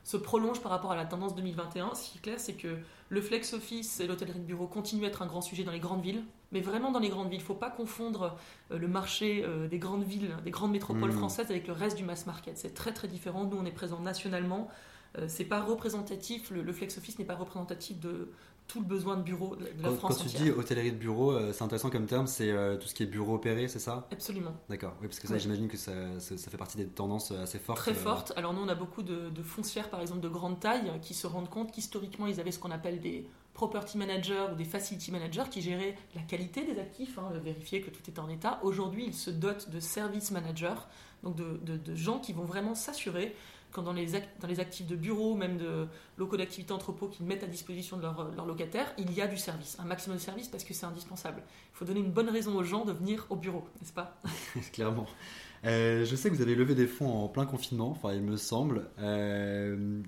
se 0.04 0.16
prolongent 0.16 0.60
par 0.60 0.70
rapport 0.70 0.92
à 0.92 0.96
la 0.96 1.06
tendance 1.06 1.34
2021. 1.34 1.94
Ce 1.94 2.10
qui 2.10 2.18
est 2.18 2.20
clair, 2.20 2.38
c'est 2.38 2.52
que 2.52 2.76
le 3.08 3.20
flex 3.20 3.54
office 3.54 4.00
et 4.00 4.06
l'hôtellerie 4.06 4.38
de 4.38 4.44
bureau 4.44 4.66
continuent 4.66 5.04
à 5.04 5.08
être 5.08 5.22
un 5.22 5.26
grand 5.26 5.40
sujet 5.40 5.64
dans 5.64 5.72
les 5.72 5.80
grandes 5.80 6.02
villes, 6.02 6.22
mais 6.52 6.60
vraiment 6.60 6.92
dans 6.92 7.00
les 7.00 7.08
grandes 7.08 7.30
villes. 7.30 7.40
Il 7.40 7.42
ne 7.42 7.46
faut 7.46 7.54
pas 7.54 7.70
confondre 7.70 8.36
euh, 8.70 8.78
le 8.78 8.86
marché 8.86 9.42
euh, 9.44 9.66
des 9.66 9.78
grandes 9.78 10.04
villes, 10.04 10.36
des 10.44 10.50
grandes 10.50 10.72
métropoles 10.72 11.10
mmh. 11.10 11.18
françaises 11.18 11.50
avec 11.50 11.66
le 11.66 11.72
reste 11.72 11.96
du 11.96 12.04
mass 12.04 12.26
market. 12.26 12.58
C'est 12.58 12.74
très 12.74 12.92
très 12.92 13.08
différent. 13.08 13.44
Nous, 13.44 13.56
on 13.56 13.64
est 13.64 13.72
présent 13.72 13.98
nationalement. 13.98 14.68
Euh, 15.18 15.24
c'est 15.28 15.44
pas 15.44 15.60
représentatif. 15.60 16.50
Le, 16.50 16.72
flex 16.72 16.98
office 16.98 17.18
n'est 17.18 17.24
pas 17.24 17.36
représentatif 17.36 17.98
de, 18.00 18.30
tout 18.66 18.80
le 18.80 18.86
besoin 18.86 19.16
de 19.16 19.22
bureau 19.22 19.56
de 19.56 19.66
la 19.82 19.90
France. 19.90 20.18
Quand 20.18 20.24
tu 20.24 20.36
dis 20.36 20.50
hôtellerie 20.50 20.92
de 20.92 20.96
bureau, 20.96 21.38
c'est 21.52 21.62
intéressant 21.62 21.90
comme 21.90 22.06
terme, 22.06 22.26
c'est 22.26 22.52
tout 22.80 22.86
ce 22.86 22.94
qui 22.94 23.02
est 23.02 23.06
bureau 23.06 23.34
opéré, 23.34 23.68
c'est 23.68 23.78
ça? 23.78 24.06
Absolument. 24.10 24.54
D'accord, 24.68 24.94
oui, 25.00 25.08
parce 25.08 25.20
que 25.20 25.28
ça, 25.28 25.38
j'imagine 25.38 25.68
que 25.68 25.76
ça, 25.76 25.92
ça, 26.18 26.50
fait 26.50 26.56
partie 26.56 26.76
des 26.76 26.86
tendances 26.86 27.30
assez 27.30 27.58
fortes. 27.58 27.78
Très 27.78 27.94
fortes. 27.94 28.32
Alors 28.36 28.54
nous, 28.54 28.62
on 28.62 28.68
a 28.68 28.74
beaucoup 28.74 29.02
de, 29.02 29.30
de, 29.30 29.42
foncières, 29.42 29.90
par 29.90 30.00
exemple, 30.00 30.20
de 30.20 30.28
grande 30.28 30.60
taille, 30.60 30.90
qui 31.02 31.14
se 31.14 31.26
rendent 31.26 31.50
compte 31.50 31.72
qu'historiquement, 31.72 32.26
ils 32.26 32.40
avaient 32.40 32.52
ce 32.52 32.58
qu'on 32.58 32.70
appelle 32.70 33.00
des 33.00 33.28
property 33.54 33.96
managers 33.96 34.48
ou 34.52 34.56
des 34.56 34.64
facility 34.64 35.10
managers 35.12 35.44
qui 35.50 35.62
géraient 35.62 35.96
la 36.14 36.22
qualité 36.22 36.64
des 36.64 36.78
actifs, 36.78 37.18
hein, 37.18 37.30
vérifier 37.42 37.80
que 37.80 37.90
tout 37.90 38.02
est 38.08 38.18
en 38.18 38.28
état. 38.28 38.58
Aujourd'hui, 38.62 39.04
ils 39.06 39.14
se 39.14 39.30
dotent 39.30 39.70
de 39.70 39.80
service 39.80 40.32
managers, 40.32 40.74
donc 41.22 41.36
de, 41.36 41.94
gens 41.94 42.18
qui 42.18 42.32
vont 42.32 42.44
vraiment 42.44 42.74
s'assurer 42.74 43.34
quand 43.70 43.82
dans 43.82 43.92
les, 43.92 44.14
actifs 44.60 44.86
de 44.86 44.94
bureaux, 44.94 45.34
même 45.34 45.56
de 45.56 45.88
locaux 46.16 46.36
d'activité 46.36 46.72
entrepôts 46.72 47.08
qu'ils 47.08 47.26
mettent 47.26 47.42
à 47.42 47.48
disposition 47.48 47.96
de 47.96 48.02
leurs 48.02 48.46
locataires, 48.46 48.92
il 48.98 49.12
y 49.12 49.20
a 49.20 49.26
du 49.26 49.36
service, 49.36 49.76
un 49.80 49.84
maximum 49.84 50.16
de 50.16 50.22
service 50.22 50.46
parce 50.46 50.62
que 50.62 50.72
c'est 50.72 50.86
indispensable. 50.86 51.42
Il 51.72 51.76
faut 51.76 51.84
donner 51.84 52.00
une 52.00 52.12
bonne 52.12 52.28
raison 52.28 52.54
aux 52.56 52.62
gens 52.62 52.84
de 52.84 52.92
venir 52.92 53.26
au 53.30 53.36
bureau, 53.36 53.64
n'est-ce 53.80 53.92
pas? 53.92 54.20
Clairement. 54.72 55.06
Euh, 55.66 56.04
je 56.04 56.16
sais 56.16 56.30
que 56.30 56.34
vous 56.34 56.42
avez 56.42 56.54
levé 56.54 56.74
des 56.74 56.86
fonds 56.86 57.10
en 57.10 57.28
plein 57.28 57.46
confinement, 57.46 57.90
enfin 57.90 58.12
il 58.12 58.22
me 58.22 58.36
semble. 58.36 58.86
Euh, 58.98 60.00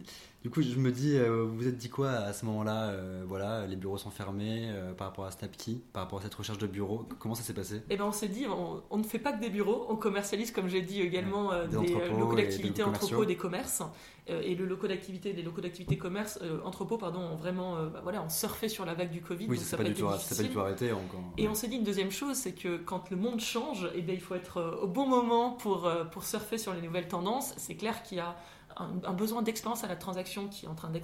du 0.42 0.50
coup, 0.50 0.62
je 0.62 0.76
me 0.78 0.92
dis, 0.92 1.16
euh, 1.16 1.44
vous 1.44 1.56
vous 1.56 1.66
êtes 1.68 1.76
dit 1.76 1.88
quoi 1.88 2.10
à 2.10 2.32
ce 2.32 2.44
moment-là 2.46 2.94
Voilà, 3.26 3.66
les 3.66 3.76
bureaux 3.76 3.98
sont 3.98 4.10
fermés 4.10 4.70
par 4.96 5.08
rapport 5.08 5.24
à 5.24 5.30
Snapkey, 5.30 5.78
par 5.92 6.04
rapport 6.04 6.20
à 6.20 6.22
cette 6.22 6.34
recherche 6.34 6.58
de 6.58 6.66
bureaux. 6.66 7.06
Comment 7.18 7.34
ça 7.34 7.42
s'est 7.42 7.54
passé? 7.54 7.82
Eh 7.90 7.96
ben, 7.96 8.04
on 8.04 8.12
s'est 8.12 8.28
dit, 8.28 8.46
on, 8.90 8.98
ne 8.98 9.02
fait 9.02 9.18
pas 9.18 9.32
que 9.32 9.40
des 9.40 9.50
bureaux, 9.50 9.86
on 9.88 9.96
commercialise, 9.96 10.52
comme 10.52 10.68
j'ai 10.68 10.82
dit 10.82 11.00
également, 11.00 11.50
des, 11.66 11.94
locaux 12.16 12.36
d'activité 12.36 12.82
entrepôts, 12.82 13.24
des 13.24 13.36
commerces. 13.36 13.82
Et 14.28 14.54
le 14.54 14.66
locaux 14.66 14.88
d'activité, 14.88 15.32
les 15.32 15.42
locaux 15.42 15.60
d'activité 15.60 15.96
commerce, 15.96 16.40
entrepôts, 16.64 16.98
pardon, 16.98 17.20
ont 17.20 17.36
vraiment, 17.36 17.76
bah, 17.86 18.00
voilà, 18.02 18.22
on 18.24 18.28
surfait 18.28 18.68
sur 18.68 18.84
la 18.84 18.94
vague 18.94 19.10
du 19.10 19.20
Covid. 19.20 19.46
Oui, 19.48 19.56
ça 19.56 19.76
n'a 19.76 19.84
pas, 19.84 19.88
du 19.88 19.94
tout 19.94 20.60
arrêté 20.60 20.92
encore. 20.92 21.20
Et 21.36 21.46
on 21.48 21.54
s'est 21.54 21.68
dit 21.68 21.76
une 21.76 21.84
deuxième 21.84 22.10
chose, 22.10 22.36
c'est 22.36 22.52
que 22.52 22.76
quand 22.76 23.10
le 23.10 23.16
monde 23.16 23.38
change, 23.38 23.88
eh 23.94 24.02
bien, 24.02 24.14
il 24.14 24.20
faut 24.20 24.34
être 24.34 24.80
au 24.82 24.88
bon 24.88 25.06
moment 25.06 25.52
pour, 25.52 25.88
pour 26.10 26.24
surfer 26.24 26.58
sur 26.58 26.74
les 26.74 26.82
nouvelles 26.82 27.08
tendances. 27.08 27.54
C'est 27.56 27.76
clair 27.76 28.02
qu'il 28.02 28.18
y 28.18 28.20
a 28.20 28.36
un, 28.76 29.12
besoin 29.12 29.42
d'expérience 29.42 29.84
à 29.84 29.88
la 29.88 29.96
transaction 29.96 30.48
qui 30.48 30.66
est 30.66 30.68
en 30.68 30.74
train 30.74 30.90
de, 30.90 31.00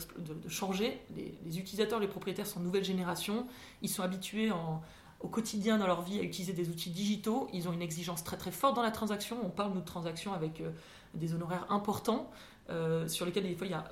changer. 0.49 1.01
Les, 1.17 1.59
utilisateurs, 1.59 2.01
les 2.01 2.09
propriétaires 2.09 2.47
sont 2.47 2.61
nouvelle 2.61 2.85
génération. 2.85 3.47
Ils 3.81 3.89
sont 3.89 4.03
habitués 4.03 4.51
au 5.21 5.29
quotidien 5.29 5.79
dans 5.79 5.87
leur 5.87 6.03
vie 6.03 6.19
à 6.21 6.23
utiliser 6.23 6.53
des 6.53 6.69
outils 6.69 6.91
digitaux. 6.91 7.49
Ils 7.53 7.69
ont 7.69 7.73
une 7.73 7.83
exigence 7.83 8.25
très 8.25 8.37
très 8.37 8.51
forte 8.51 8.77
dans 8.77 8.83
la 8.83 8.91
transaction. 8.91 9.39
On 9.43 9.49
parle 9.49 9.75
de 9.75 9.81
transactions 9.81 10.33
avec 10.33 10.61
euh, 10.61 10.71
des 11.15 11.35
honoraires 11.35 11.67
importants. 11.71 12.31
Euh, 12.71 13.09
sur 13.09 13.27
lesquels 13.27 13.43
des 13.43 13.57
fois 13.57 13.67
il 13.67 13.71
y 13.71 13.75
a 13.75 13.85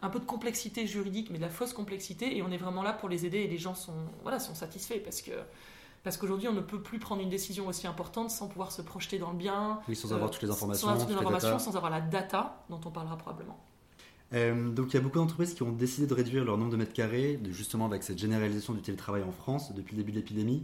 un 0.00 0.08
peu 0.08 0.20
de 0.20 0.24
complexité 0.24 0.86
juridique, 0.86 1.30
mais 1.30 1.38
de 1.38 1.42
la 1.42 1.48
fausse 1.48 1.72
complexité, 1.72 2.36
et 2.36 2.42
on 2.42 2.50
est 2.50 2.56
vraiment 2.56 2.82
là 2.82 2.92
pour 2.92 3.08
les 3.08 3.26
aider 3.26 3.38
et 3.38 3.48
les 3.48 3.58
gens 3.58 3.74
sont, 3.74 4.06
voilà, 4.22 4.38
sont 4.38 4.54
satisfaits 4.54 5.00
parce 5.02 5.20
que 5.20 5.32
parce 6.04 6.16
qu'aujourd'hui 6.16 6.46
on 6.46 6.52
ne 6.52 6.60
peut 6.60 6.80
plus 6.80 7.00
prendre 7.00 7.22
une 7.22 7.28
décision 7.28 7.66
aussi 7.66 7.88
importante 7.88 8.30
sans 8.30 8.46
pouvoir 8.46 8.70
se 8.70 8.82
projeter 8.82 9.18
dans 9.18 9.32
le 9.32 9.36
bien, 9.36 9.80
oui, 9.88 9.96
sans 9.96 10.12
avoir 10.12 10.30
toutes 10.30 10.42
les 10.42 10.50
informations, 10.50 10.86
sans 10.86 10.92
avoir, 10.92 11.06
toutes 11.06 11.16
les 11.16 11.20
informations, 11.20 11.58
sans 11.58 11.76
avoir 11.76 11.90
la 11.90 12.00
data 12.00 12.64
dont 12.70 12.80
on 12.84 12.90
parlera 12.90 13.18
probablement. 13.18 13.58
Euh, 14.32 14.70
donc 14.70 14.92
il 14.92 14.94
y 14.94 14.96
a 14.96 15.00
beaucoup 15.00 15.18
d'entreprises 15.18 15.54
qui 15.54 15.62
ont 15.64 15.72
décidé 15.72 16.06
de 16.06 16.14
réduire 16.14 16.44
leur 16.44 16.56
nombre 16.56 16.70
de 16.70 16.76
mètres 16.76 16.92
carrés, 16.92 17.40
justement 17.50 17.86
avec 17.86 18.04
cette 18.04 18.18
généralisation 18.18 18.74
du 18.74 18.80
télétravail 18.80 19.24
en 19.24 19.32
France 19.32 19.74
depuis 19.74 19.96
le 19.96 20.02
début 20.02 20.12
de 20.12 20.18
l'épidémie. 20.18 20.62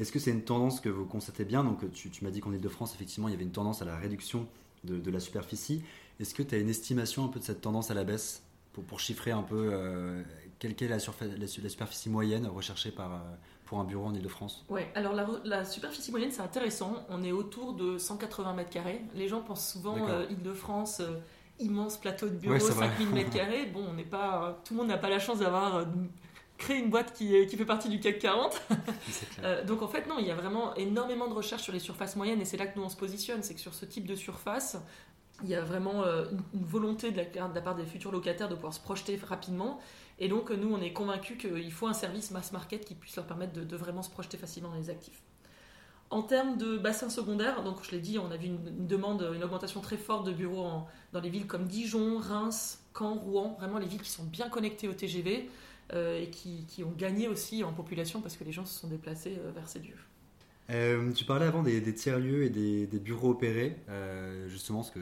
Est-ce 0.00 0.12
que 0.12 0.18
c'est 0.18 0.30
une 0.30 0.42
tendance 0.42 0.80
que 0.80 0.88
vous 0.88 1.04
constatez 1.04 1.44
bien? 1.44 1.62
Donc 1.62 1.90
tu, 1.92 2.10
m'as 2.22 2.30
dit 2.30 2.40
qu'en 2.40 2.52
Ile-de-France, 2.52 2.94
effectivement, 2.94 3.28
il 3.28 3.32
y 3.32 3.34
avait 3.34 3.44
une 3.44 3.52
tendance 3.52 3.82
à 3.82 3.84
la 3.84 3.96
réduction 3.96 4.46
de, 4.84 5.10
la 5.10 5.20
superficie. 5.20 5.82
Est-ce 6.20 6.34
que 6.34 6.42
tu 6.42 6.54
as 6.54 6.58
une 6.58 6.68
estimation 6.68 7.24
un 7.24 7.28
peu 7.28 7.40
de 7.40 7.44
cette 7.44 7.60
tendance 7.60 7.90
à 7.90 7.94
la 7.94 8.04
baisse 8.04 8.42
pour, 8.72 8.84
pour 8.84 9.00
chiffrer 9.00 9.30
un 9.30 9.42
peu 9.42 9.70
euh, 9.72 10.22
quelle, 10.58 10.72
est 10.72 10.88
la, 10.88 10.98
la, 11.38 11.46
superficie 11.46 12.10
moyenne 12.10 12.46
recherchée 12.46 12.90
par, 12.90 13.14
euh, 13.14 13.18
pour 13.64 13.80
un 13.80 13.84
bureau 13.84 14.06
en 14.06 14.14
Ile-de-France? 14.14 14.64
Oui, 14.68 14.82
alors 14.94 15.14
la, 15.44 15.64
superficie 15.64 16.10
moyenne, 16.10 16.30
c'est 16.30 16.42
intéressant. 16.42 17.04
On 17.08 17.24
est 17.24 17.32
autour 17.32 17.72
de 17.72 17.98
180 17.98 18.52
mètres 18.52 18.70
carrés. 18.70 19.00
Les 19.14 19.28
gens 19.28 19.40
pensent 19.40 19.72
souvent 19.72 19.96
Ile-de-France 20.28 21.02
immense 21.60 21.98
plateau 21.98 22.28
de 22.28 22.36
bureau, 22.36 22.58
5000 22.58 23.08
mètres 23.10 23.30
carrés. 23.34 23.66
Bon, 23.66 23.84
on 23.88 23.94
n'est 23.94 24.02
pas, 24.02 24.60
tout 24.64 24.74
le 24.74 24.80
monde 24.80 24.88
n'a 24.88 24.98
pas 24.98 25.08
la 25.08 25.18
chance 25.18 25.38
d'avoir 25.38 25.76
euh, 25.76 25.84
créé 26.58 26.78
une 26.78 26.90
boîte 26.90 27.12
qui, 27.12 27.46
qui 27.46 27.56
fait 27.56 27.64
partie 27.64 27.88
du 27.88 28.00
CAC 28.00 28.18
40. 28.18 28.60
Euh, 29.42 29.64
donc 29.64 29.80
en 29.80 29.88
fait, 29.88 30.06
non, 30.06 30.16
il 30.18 30.26
y 30.26 30.30
a 30.30 30.34
vraiment 30.34 30.74
énormément 30.74 31.26
de 31.26 31.32
recherches 31.32 31.62
sur 31.62 31.72
les 31.72 31.78
surfaces 31.78 32.14
moyennes 32.14 32.42
et 32.42 32.44
c'est 32.44 32.58
là 32.58 32.66
que 32.66 32.78
nous 32.78 32.84
on 32.84 32.90
se 32.90 32.96
positionne. 32.96 33.42
C'est 33.42 33.54
que 33.54 33.60
sur 33.60 33.72
ce 33.72 33.86
type 33.86 34.06
de 34.06 34.14
surface, 34.14 34.76
il 35.42 35.48
y 35.48 35.54
a 35.54 35.62
vraiment 35.62 36.02
euh, 36.02 36.26
une, 36.54 36.64
volonté 36.64 37.10
de 37.10 37.16
la, 37.16 37.60
part 37.60 37.74
des 37.74 37.84
futurs 37.84 38.12
locataires 38.12 38.48
de 38.48 38.54
pouvoir 38.54 38.74
se 38.74 38.80
projeter 38.80 39.18
rapidement. 39.26 39.80
Et 40.18 40.28
donc 40.28 40.50
nous, 40.50 40.72
on 40.72 40.80
est 40.80 40.92
convaincus 40.92 41.38
qu'il 41.38 41.72
faut 41.72 41.86
un 41.86 41.94
service 41.94 42.30
mass 42.30 42.52
market 42.52 42.84
qui 42.84 42.94
puisse 42.94 43.16
leur 43.16 43.26
permettre 43.26 43.52
de, 43.52 43.76
vraiment 43.76 44.02
se 44.02 44.10
projeter 44.10 44.36
facilement 44.36 44.70
dans 44.70 44.76
les 44.76 44.90
actifs. 44.90 45.22
En 46.10 46.22
termes 46.22 46.56
de 46.56 46.76
bassin 46.76 47.08
secondaire, 47.08 47.62
donc 47.62 47.84
je 47.84 47.92
l'ai 47.92 48.00
dit, 48.00 48.18
on 48.18 48.30
a 48.32 48.36
vu 48.36 48.46
une, 48.46 48.86
demande, 48.86 49.30
une 49.34 49.44
augmentation 49.44 49.80
très 49.80 49.96
forte 49.96 50.26
de 50.26 50.32
bureaux 50.32 50.66
dans 51.12 51.20
les 51.20 51.30
villes 51.30 51.46
comme 51.46 51.66
Dijon, 51.66 52.18
Reims, 52.18 52.84
Caen, 52.98 53.14
Rouen, 53.14 53.56
vraiment 53.58 53.78
les 53.78 53.86
villes 53.86 54.02
qui 54.02 54.10
sont 54.10 54.24
bien 54.24 54.48
connectées 54.48 54.88
au 54.88 54.92
TGV 54.92 55.48
euh, 55.92 56.20
et 56.20 56.30
qui, 56.30 56.84
ont 56.84 56.92
gagné 56.96 57.26
aussi 57.26 57.64
en 57.64 57.72
population 57.72 58.20
parce 58.20 58.36
que 58.36 58.44
les 58.44 58.52
gens 58.52 58.64
se 58.64 58.78
sont 58.78 58.88
déplacés 58.88 59.38
euh, 59.40 59.50
vers 59.52 59.68
ces 59.68 59.80
lieux. 59.80 59.98
Euh, 60.70 61.12
tu 61.12 61.24
parlais 61.24 61.46
avant 61.46 61.62
des, 61.62 61.94
tiers-lieux 61.94 62.44
et 62.44 62.50
des, 62.50 62.98
bureaux 62.98 63.30
opérés, 63.30 63.76
justement, 64.48 64.80
parce 64.80 64.90
que 64.90 65.00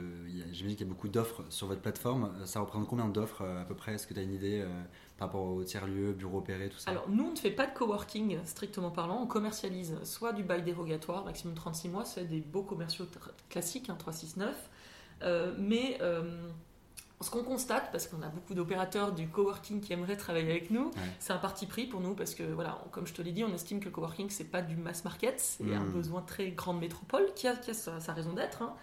j'imagine 0.53 0.77
qu'il 0.77 0.87
y 0.87 0.91
a 0.91 0.93
beaucoup 0.93 1.09
d'offres 1.09 1.45
sur 1.51 1.67
votre 1.67 1.81
plateforme. 1.81 2.33
Ça 2.45 2.61
représente 2.61 2.89
combien 2.89 3.09
d'offres 3.09 3.43
à 3.43 3.65
peu 3.65 3.75
près? 3.75 3.95
Est-ce 3.95 4.07
que 4.07 4.15
tu 4.15 4.21
as 4.21 4.23
une 4.23 4.35
idée 4.35 4.65
par 5.19 5.29
rapport 5.29 5.45
aux 5.45 5.65
tiers-lieux, 5.65 6.13
bureaux 6.13 6.39
opérés, 6.39 6.69
tout 6.69 6.79
ça? 6.79 6.91
Alors, 6.91 7.09
nous, 7.09 7.25
on 7.25 7.33
ne 7.33 7.37
fait 7.37 7.51
pas 7.51 7.67
de 7.67 7.75
coworking 7.75 8.39
strictement 8.45 8.91
parlant. 8.91 9.21
On 9.23 9.27
commercialise 9.27 9.97
soit 10.05 10.33
du 10.33 10.43
bail 10.43 10.63
dérogatoire, 10.63 11.25
maximum 11.25 11.55
36 11.55 11.89
mois, 11.89 12.05
c'est 12.05 12.25
des 12.25 12.41
beaux 12.41 12.63
commerciaux 12.63 13.07
classiques, 13.51 13.91
hein, 13.91 13.97
369. 13.99 14.55
Euh, 15.23 15.53
mais 15.59 15.99
euh, 16.01 16.23
ce 17.21 17.31
qu'on 17.31 17.43
constate, 17.43 17.91
parce 17.91 18.07
qu'on 18.07 18.23
a 18.23 18.29
beaucoup 18.29 18.55
d'opérateurs 18.55 19.13
du 19.13 19.29
coworking 19.29 19.81
qui 19.81 19.93
aimeraient 19.93 20.17
travailler 20.17 20.51
avec 20.51 20.71
nous, 20.71 20.91
c'est 21.19 21.33
un 21.33 21.39
parti 21.39 21.67
pris 21.67 21.87
pour 21.87 22.01
nous, 22.01 22.15
parce 22.15 22.35
que, 22.35 22.45
voilà, 22.45 22.79
comme 22.93 23.07
je 23.07 23.13
te 23.13 23.23
l'ai 23.23 23.33
dit, 23.33 23.45
on 23.45 23.53
estime 23.53 23.81
que 23.81 23.87
le 23.87 23.91
coworking, 23.91 24.31
c'est 24.31 24.45
pas 24.45 24.63
du 24.63 24.77
mass 24.77 25.05
market, 25.05 25.41
c'est 25.41 25.75
un 25.75 25.85
hmm. 25.85 25.93
besoin 25.93 26.23
très 26.23 26.51
grande 26.51 26.79
métropole 26.79 27.27
qui 27.35 27.49
a, 27.49 27.55
sa, 27.73 28.13
raison 28.13 28.33
d'être. 28.35 28.63
Hein. 28.63 28.75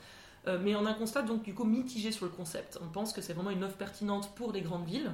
Euh, 0.48 0.60
mais 0.62 0.76
on 0.76 0.86
a 0.86 0.92
un 0.92 0.94
constat 0.94 1.24
donc 1.24 1.42
du 1.42 1.56
coup 1.56 1.64
mitigé 1.64 2.12
sur 2.12 2.26
le 2.26 2.32
concept. 2.32 2.78
On 2.84 2.88
pense 2.88 3.14
que 3.14 3.22
c'est 3.22 3.34
vraiment 3.34 3.50
une 3.50 3.64
offre 3.64 3.78
pertinente 3.78 4.36
pour 4.36 4.52
les 4.52 4.62
grandes 4.62 4.86
villes. 4.86 5.12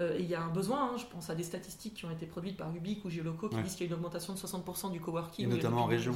Euh, 0.00 0.16
il 0.18 0.26
y 0.26 0.34
a 0.34 0.42
un 0.42 0.48
besoin, 0.48 0.84
hein, 0.84 0.96
je 0.96 1.04
pense 1.04 1.30
à 1.30 1.34
des 1.34 1.42
statistiques 1.42 1.94
qui 1.94 2.04
ont 2.06 2.10
été 2.10 2.26
produites 2.26 2.56
par 2.56 2.74
Ubique 2.74 3.04
ou 3.04 3.10
Geoloco 3.10 3.48
qui 3.48 3.62
disent 3.62 3.74
qu'il 3.74 3.86
y 3.86 3.90
a 3.90 3.92
une 3.92 3.98
augmentation 3.98 4.32
de 4.32 4.38
60% 4.38 4.90
du 4.90 5.00
coworking. 5.00 5.48
notamment 5.48 5.82
en 5.82 5.86
région. 5.86 6.12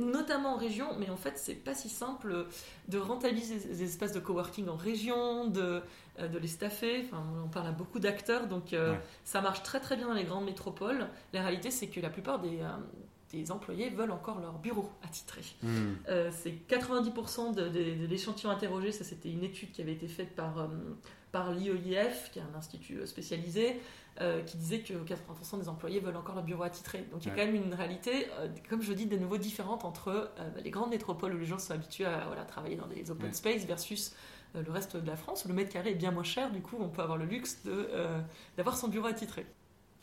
Notamment 0.00 0.54
en 0.54 0.56
région, 0.56 0.86
mais 0.98 1.10
en 1.10 1.16
fait, 1.16 1.34
c'est 1.36 1.54
pas 1.54 1.74
si 1.74 1.88
simple 1.90 2.46
de 2.88 2.98
rentabiliser 2.98 3.56
des 3.56 3.82
espaces 3.82 4.12
de 4.12 4.20
coworking 4.20 4.68
en 4.68 4.76
région, 4.76 5.46
de, 5.46 5.82
euh, 6.18 6.28
de 6.28 6.38
les 6.38 6.48
staffer. 6.48 7.04
Enfin, 7.04 7.22
on 7.44 7.48
parle 7.48 7.66
à 7.66 7.72
beaucoup 7.72 7.98
d'acteurs, 7.98 8.46
donc 8.46 8.72
euh, 8.72 8.94
ça 9.24 9.42
marche 9.42 9.62
très 9.62 9.80
très 9.80 9.96
bien 9.96 10.06
dans 10.06 10.14
les 10.14 10.24
grandes 10.24 10.46
métropoles. 10.46 11.08
La 11.34 11.42
réalité, 11.42 11.70
c'est 11.70 11.88
que 11.88 12.00
la 12.00 12.08
plupart 12.08 12.38
des, 12.38 12.60
des 13.38 13.52
employés 13.52 13.90
veulent 13.90 14.10
encore 14.10 14.40
leur 14.40 14.58
bureau 14.58 14.90
attitré. 15.02 15.42
Hmm. 15.62 15.94
c'est 16.30 16.54
90% 16.68 17.54
de, 17.54 17.68
de 17.68 18.06
l'échantillon 18.06 18.50
interrogé, 18.50 18.92
ça 18.92 19.04
c'était 19.04 19.30
une 19.30 19.44
étude 19.44 19.72
qui 19.72 19.82
avait 19.82 19.92
été 19.92 20.08
faite 20.08 20.34
par 20.34 20.68
par 21.32 21.50
l'IEIF, 21.50 22.30
qui 22.30 22.38
est 22.38 22.42
un 22.42 22.56
institut 22.56 22.98
euh, 22.98 23.06
spécialisé, 23.06 23.80
euh, 24.20 24.42
qui 24.42 24.58
disait 24.58 24.80
que 24.80 24.92
80% 24.92 25.58
des 25.58 25.68
employés 25.70 25.98
veulent 25.98 26.16
encore 26.16 26.36
le 26.36 26.42
bureau 26.42 26.62
attitré. 26.62 27.06
Donc 27.10 27.24
il 27.24 27.28
y 27.28 27.30
a 27.30 27.34
quand 27.34 27.46
même 27.46 27.54
une 27.54 27.74
réalité, 27.74 28.28
euh, 28.38 28.48
comme 28.68 28.82
je 28.82 28.92
dis, 28.92 29.06
de 29.06 29.16
nouveau 29.16 29.38
différente 29.38 29.86
entre 29.86 30.30
les 30.62 30.70
grandes 30.70 30.90
métropoles 30.90 31.34
où 31.34 31.38
les 31.38 31.46
gens 31.46 31.58
sont 31.58 31.72
habitués 31.72 32.04
à 32.04 32.26
voilà, 32.26 32.44
travailler 32.44 32.76
dans 32.76 32.86
des 32.86 33.10
open 33.10 33.32
space 33.32 33.64
versus 33.64 34.14
le 34.54 34.70
reste 34.70 34.98
de 34.98 35.06
la 35.06 35.16
France 35.16 35.46
où 35.46 35.48
le 35.48 35.54
mètre 35.54 35.72
carré 35.72 35.92
est 35.92 35.94
bien 35.94 36.10
moins 36.10 36.22
cher, 36.22 36.50
du 36.50 36.60
coup 36.60 36.76
on 36.78 36.90
peut 36.90 37.00
avoir 37.00 37.16
le 37.16 37.24
luxe 37.24 37.62
d'avoir 38.58 38.76
son 38.76 38.88
bureau 38.88 39.06
attitré. 39.06 39.46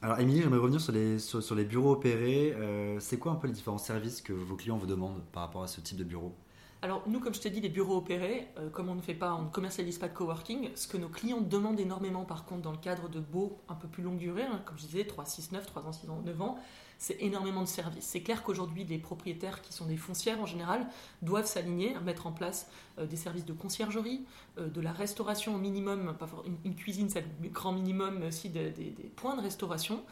Alors 0.02 0.20
Émilie, 0.20 0.42
j'aimerais 0.42 0.60
revenir 0.60 0.80
sur 0.80 0.94
les, 0.94 1.20
sur 1.20 1.56
les 1.56 1.66
bureaux 1.66 1.92
opérés. 1.92 2.56
c'est 3.00 3.20
quoi 3.20 3.34
un 3.34 3.36
peu 3.36 3.48
les 3.48 3.54
différents 3.54 3.78
services 3.78 4.22
que 4.22 4.34
vos 4.34 4.56
clients 4.56 4.78
vous 4.78 4.86
demandent 4.88 5.22
par 5.34 5.44
rapport 5.44 5.64
à 5.64 5.68
ce 5.68 5.82
type 5.82 5.98
de 5.98 6.04
bureau? 6.04 6.34
Alors 6.82 7.04
nous, 7.08 7.20
comme 7.20 7.34
je 7.34 7.42
t'ai 7.42 7.50
dit, 7.50 7.60
les 7.60 7.70
bureaux 7.70 7.98
opérés, 7.98 8.48
euh, 8.58 8.70
comme 8.70 8.88
on 8.88 8.96
ne 8.96 9.02
fait 9.02 9.14
pas, 9.14 9.34
on 9.34 9.44
ne 9.44 9.50
commercialise 9.50 9.98
pas 9.98 10.08
de 10.08 10.14
coworking, 10.14 10.70
ce 10.76 10.88
que 10.88 10.96
nos 10.96 11.10
clients 11.10 11.42
demandent 11.42 11.80
énormément 11.80 12.24
par 12.24 12.46
contre 12.46 12.62
dans 12.62 12.72
le 12.72 12.78
cadre 12.78 13.10
de 13.10 13.20
beaux 13.20 13.60
un 13.68 13.76
peu 13.76 13.90
plus 13.90 14.02
longue 14.02 14.18
durée, 14.18 14.44
hein, 14.44 14.62
comme 14.66 14.78
je 14.78 14.86
disais, 14.86 15.04
3, 15.04 15.26
6, 15.26 15.52
9, 15.52 15.66
3 15.66 15.86
ans, 15.86 15.92
6 15.92 16.10
ans, 16.10 16.22
9 16.26 16.42
ans, 16.42 16.58
c'est 17.00 17.18
énormément 17.22 17.62
de 17.62 17.68
services. 17.68 18.04
C'est 18.06 18.22
clair 18.22 18.44
qu'aujourd'hui, 18.44 18.84
les 18.84 19.00
propriétaires 19.00 19.62
qui 19.62 19.74
sont 19.74 19.86
des 19.86 19.98
foncières 19.98 20.40
en 20.42 20.46
général 20.46 20.86
doivent 21.22 21.48
s'aligner, 21.48 21.96
mettre 22.06 22.28
en 22.28 22.32
place 22.32 22.70
euh, 23.00 23.08
des 23.08 23.16
services 23.16 23.46
de 23.46 23.54
conciergerie, 23.54 24.26
euh, 24.60 24.68
de 24.68 24.82
la 24.82 24.92
restauration 24.92 25.56
au 25.56 25.58
minimum, 25.58 26.14
une, 26.66 26.76
cuisine, 26.76 27.10
c'est 27.10 27.26
le 27.42 27.50
grand 27.50 27.72
minimum, 27.72 28.20
mais 28.20 28.28
aussi 28.28 28.50
des 28.50 28.72
points 29.16 29.36
de 29.36 29.42
restauration. 29.42 30.04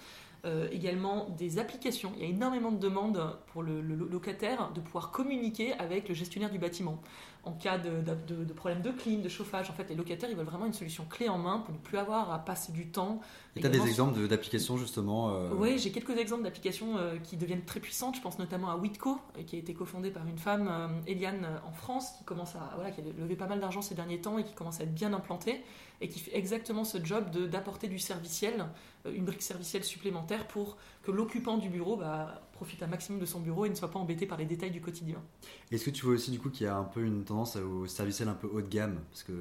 Euh, 0.45 0.67
également 0.71 1.29
des 1.37 1.57
applications. 1.57 2.13
Il 2.15 2.21
y 2.21 2.25
a 2.25 2.29
énormément 2.29 2.71
de 2.71 2.77
demandes 2.77 3.35
pour 3.47 3.63
le, 3.63 3.81
locataire 3.81 4.71
de 4.73 4.79
pouvoir 4.79 5.09
communiquer 5.09 5.73
avec 5.73 6.07
le 6.07 6.13
gestionnaire 6.13 6.51
du 6.51 6.59
bâtiment. 6.59 7.01
En 7.47 7.53
cas 7.53 7.77
de, 7.77 8.01
de, 8.27 8.53
problème 8.53 8.81
de 8.81 8.91
clim, 8.91 9.21
de 9.21 9.29
chauffage, 9.29 9.69
en 9.69 9.73
fait, 9.73 9.87
les 9.89 9.95
locataires, 9.95 10.29
ils 10.29 10.35
veulent 10.35 10.45
vraiment 10.45 10.65
une 10.65 10.73
solution 10.73 11.05
clé 11.09 11.29
en 11.29 11.37
main 11.37 11.59
pour 11.59 11.73
ne 11.73 11.79
plus 11.79 11.97
avoir 11.97 12.31
à 12.33 12.39
passer 12.39 12.73
du 12.73 12.87
temps. 12.87 13.21
tu 13.55 13.65
as 13.65 13.69
des 13.69 13.87
exemples 13.87 14.27
d'applications, 14.27 14.75
justement 14.75 15.29
euh, 15.29 15.49
Oui, 15.55 15.79
j'ai 15.79 15.91
quelques 15.91 16.17
exemples 16.17 16.43
d'applications 16.43 16.97
euh, 16.97 17.15
qui 17.23 17.37
deviennent 17.37 17.63
très 17.63 17.79
puissantes. 17.79 18.17
Je 18.17 18.21
pense 18.21 18.37
notamment 18.37 18.69
à 18.69 18.75
Witco, 18.75 19.17
qui 19.45 19.55
a 19.55 19.59
été 19.59 19.73
cofondée 19.73 20.11
par 20.11 20.27
une 20.27 20.37
femme, 20.37 20.69
Eliane, 21.07 21.47
en 21.65 21.71
France, 21.71 22.11
qui, 22.17 22.25
commence 22.25 22.55
à, 22.55 22.73
voilà, 22.75 22.91
qui 22.91 22.99
a 22.99 23.03
levé 23.17 23.37
pas 23.37 23.47
mal 23.47 23.61
d'argent 23.61 23.81
ces 23.81 23.95
derniers 23.95 24.19
temps 24.19 24.37
et 24.37 24.43
qui 24.43 24.53
commence 24.53 24.81
à 24.81 24.83
être 24.83 24.93
bien 24.93 25.13
implantée 25.13 25.63
et 26.01 26.09
qui 26.09 26.19
fait 26.19 26.35
exactement 26.35 26.83
ce 26.83 27.03
job 27.03 27.29
d'apporter 27.49 27.87
du 27.87 27.99
serviciel, 27.99 28.65
euh, 29.05 29.13
une 29.13 29.25
brique 29.25 29.41
servicielle 29.41 29.83
supplémentaire 29.83 30.47
pour 30.47 30.77
que 31.03 31.11
l'occupant 31.11 31.57
du 31.57 31.69
bureau 31.69 31.97
bah, 31.97 32.41
profite 32.57 32.81
un 32.83 32.87
maximum 32.87 33.19
de 33.19 33.25
son 33.25 33.39
bureau 33.39 33.65
et 33.65 33.69
ne 33.69 33.75
soit 33.75 33.91
pas 33.91 33.99
embêté 33.99 34.25
par 34.25 34.37
les 34.37 34.45
détails 34.45 34.71
du 34.71 34.81
quotidien. 34.81 35.21
Est-ce 35.71 35.85
que 35.85 35.91
tu 35.91 36.05
vois 36.05 36.15
aussi 36.15 36.31
du 36.31 36.39
coup 36.39 36.49
qu'il 36.49 36.65
y 36.65 36.69
a 36.69 36.75
un 36.75 36.83
peu 36.83 37.03
une 37.03 37.23
tendance 37.23 37.55
au 37.55 37.85
serviciel 37.85 38.27
un 38.27 38.33
peu 38.33 38.47
haut 38.47 38.61
de 38.61 38.67
gamme? 38.67 38.99
Parce 39.11 39.23
que 39.23 39.33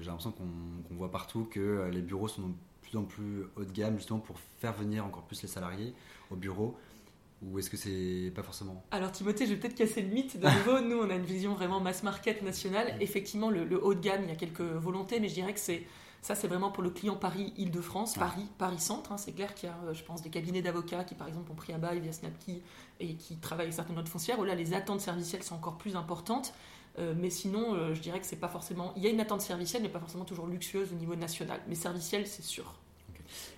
j'ai 0.00 0.06
l'impression 0.06 0.32
qu'on 0.32 0.94
voit 0.94 1.10
partout 1.10 1.46
que 1.50 1.60
euh, 1.60 1.90
les 1.90 2.00
bureaux 2.00 2.28
sont 2.28 2.48
de 2.48 2.54
plus 2.82 2.96
en 2.96 3.04
plus 3.04 3.44
haut 3.56 3.64
de 3.64 3.72
gamme 3.72 3.96
justement 3.96 4.18
pour 4.18 4.36
faire 4.58 4.72
venir 4.72 5.04
encore 5.04 5.22
plus 5.22 5.42
les 5.42 5.48
salariés 5.48 5.92
au 6.30 6.36
bureau. 6.36 6.76
Ou 7.42 7.58
est-ce 7.58 7.70
que 7.70 7.76
c'est 7.76 8.32
pas 8.34 8.42
forcément? 8.42 8.82
Alors 8.90 9.12
Timothée, 9.12 9.46
je 9.46 9.52
vais 9.52 9.60
peut-être 9.60 9.76
casser 9.76 10.02
le 10.02 10.08
mythe 10.08 10.40
de 10.40 10.48
nouveau. 10.48 10.80
Nous, 10.88 10.96
on 10.96 11.08
a 11.08 11.14
une 11.14 11.24
vision 11.24 11.54
vraiment 11.54 11.78
mass 11.80 12.02
market 12.02 12.42
nationale. 12.42 12.96
Effectivement, 13.00 13.50
le, 13.50 13.84
haut 13.84 13.94
de 13.94 14.00
gamme, 14.00 14.22
il 14.24 14.28
y 14.28 14.32
a 14.32 14.36
quelques 14.36 14.60
volontés, 14.60 15.20
mais 15.20 15.28
je 15.28 15.34
dirais 15.34 15.54
que 15.54 15.60
c'est 15.60 15.84
ça, 16.22 16.34
c'est 16.34 16.48
vraiment 16.48 16.70
pour 16.70 16.82
le 16.82 16.90
client 16.90 17.16
Paris-Île-de-France, 17.16 18.14
Paris, 18.14 18.46
Paris-Centre. 18.58 19.12
Hein. 19.12 19.18
C'est 19.18 19.32
clair 19.32 19.54
qu'il 19.54 19.68
y 19.68 19.72
a, 19.72 19.76
euh, 19.86 19.94
je 19.94 20.02
pense, 20.02 20.22
des 20.22 20.30
cabinets 20.30 20.62
d'avocats 20.62 21.04
qui, 21.04 21.14
par 21.14 21.28
exemple, 21.28 21.50
ont 21.52 21.54
pris 21.54 21.72
à 21.72 21.78
bail 21.78 22.00
via 22.00 22.12
Snapkey 22.12 22.60
et 23.00 23.14
qui 23.14 23.36
travaillent 23.36 23.66
avec 23.66 23.74
certaines 23.74 23.96
notes 23.96 24.08
foncières, 24.08 24.38
où 24.38 24.44
là, 24.44 24.54
les 24.54 24.74
attentes 24.74 25.00
servicielles 25.00 25.42
sont 25.42 25.54
encore 25.54 25.78
plus 25.78 25.96
importantes. 25.96 26.52
Euh, 26.98 27.14
mais 27.16 27.30
sinon, 27.30 27.74
euh, 27.74 27.94
je 27.94 28.00
dirais 28.00 28.18
que 28.18 28.26
c'est 28.26 28.36
pas 28.36 28.48
forcément. 28.48 28.92
Il 28.96 29.02
y 29.02 29.06
a 29.06 29.10
une 29.10 29.20
attente 29.20 29.40
servicielle, 29.40 29.82
mais 29.82 29.88
pas 29.88 30.00
forcément 30.00 30.24
toujours 30.24 30.46
luxueuse 30.46 30.92
au 30.92 30.96
niveau 30.96 31.14
national. 31.14 31.60
Mais 31.68 31.76
servicielle, 31.76 32.26
c'est 32.26 32.44
sûr. 32.44 32.74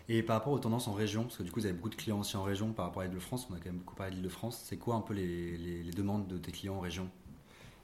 Et 0.08 0.22
par 0.22 0.36
rapport 0.36 0.52
aux 0.52 0.58
tendances 0.58 0.88
en 0.88 0.92
région, 0.92 1.22
parce 1.22 1.38
que 1.38 1.42
du 1.42 1.50
coup, 1.50 1.60
vous 1.60 1.66
avez 1.66 1.74
beaucoup 1.74 1.90
de 1.90 1.94
clients 1.94 2.20
aussi 2.20 2.36
en 2.36 2.42
région 2.42 2.72
par 2.72 2.86
rapport 2.86 3.02
à 3.02 3.06
l'Île-de-France, 3.06 3.46
on 3.50 3.54
a 3.54 3.58
quand 3.58 3.66
même 3.66 3.78
beaucoup 3.78 3.94
parlé 3.94 4.10
de 4.10 4.16
l'Île-de-France, 4.16 4.60
c'est 4.64 4.76
quoi 4.76 4.96
un 4.96 5.00
peu 5.00 5.14
les, 5.14 5.82
demandes 5.96 6.26
de 6.26 6.36
tes 6.36 6.50
clients 6.50 6.74
en 6.76 6.80
région? 6.80 7.08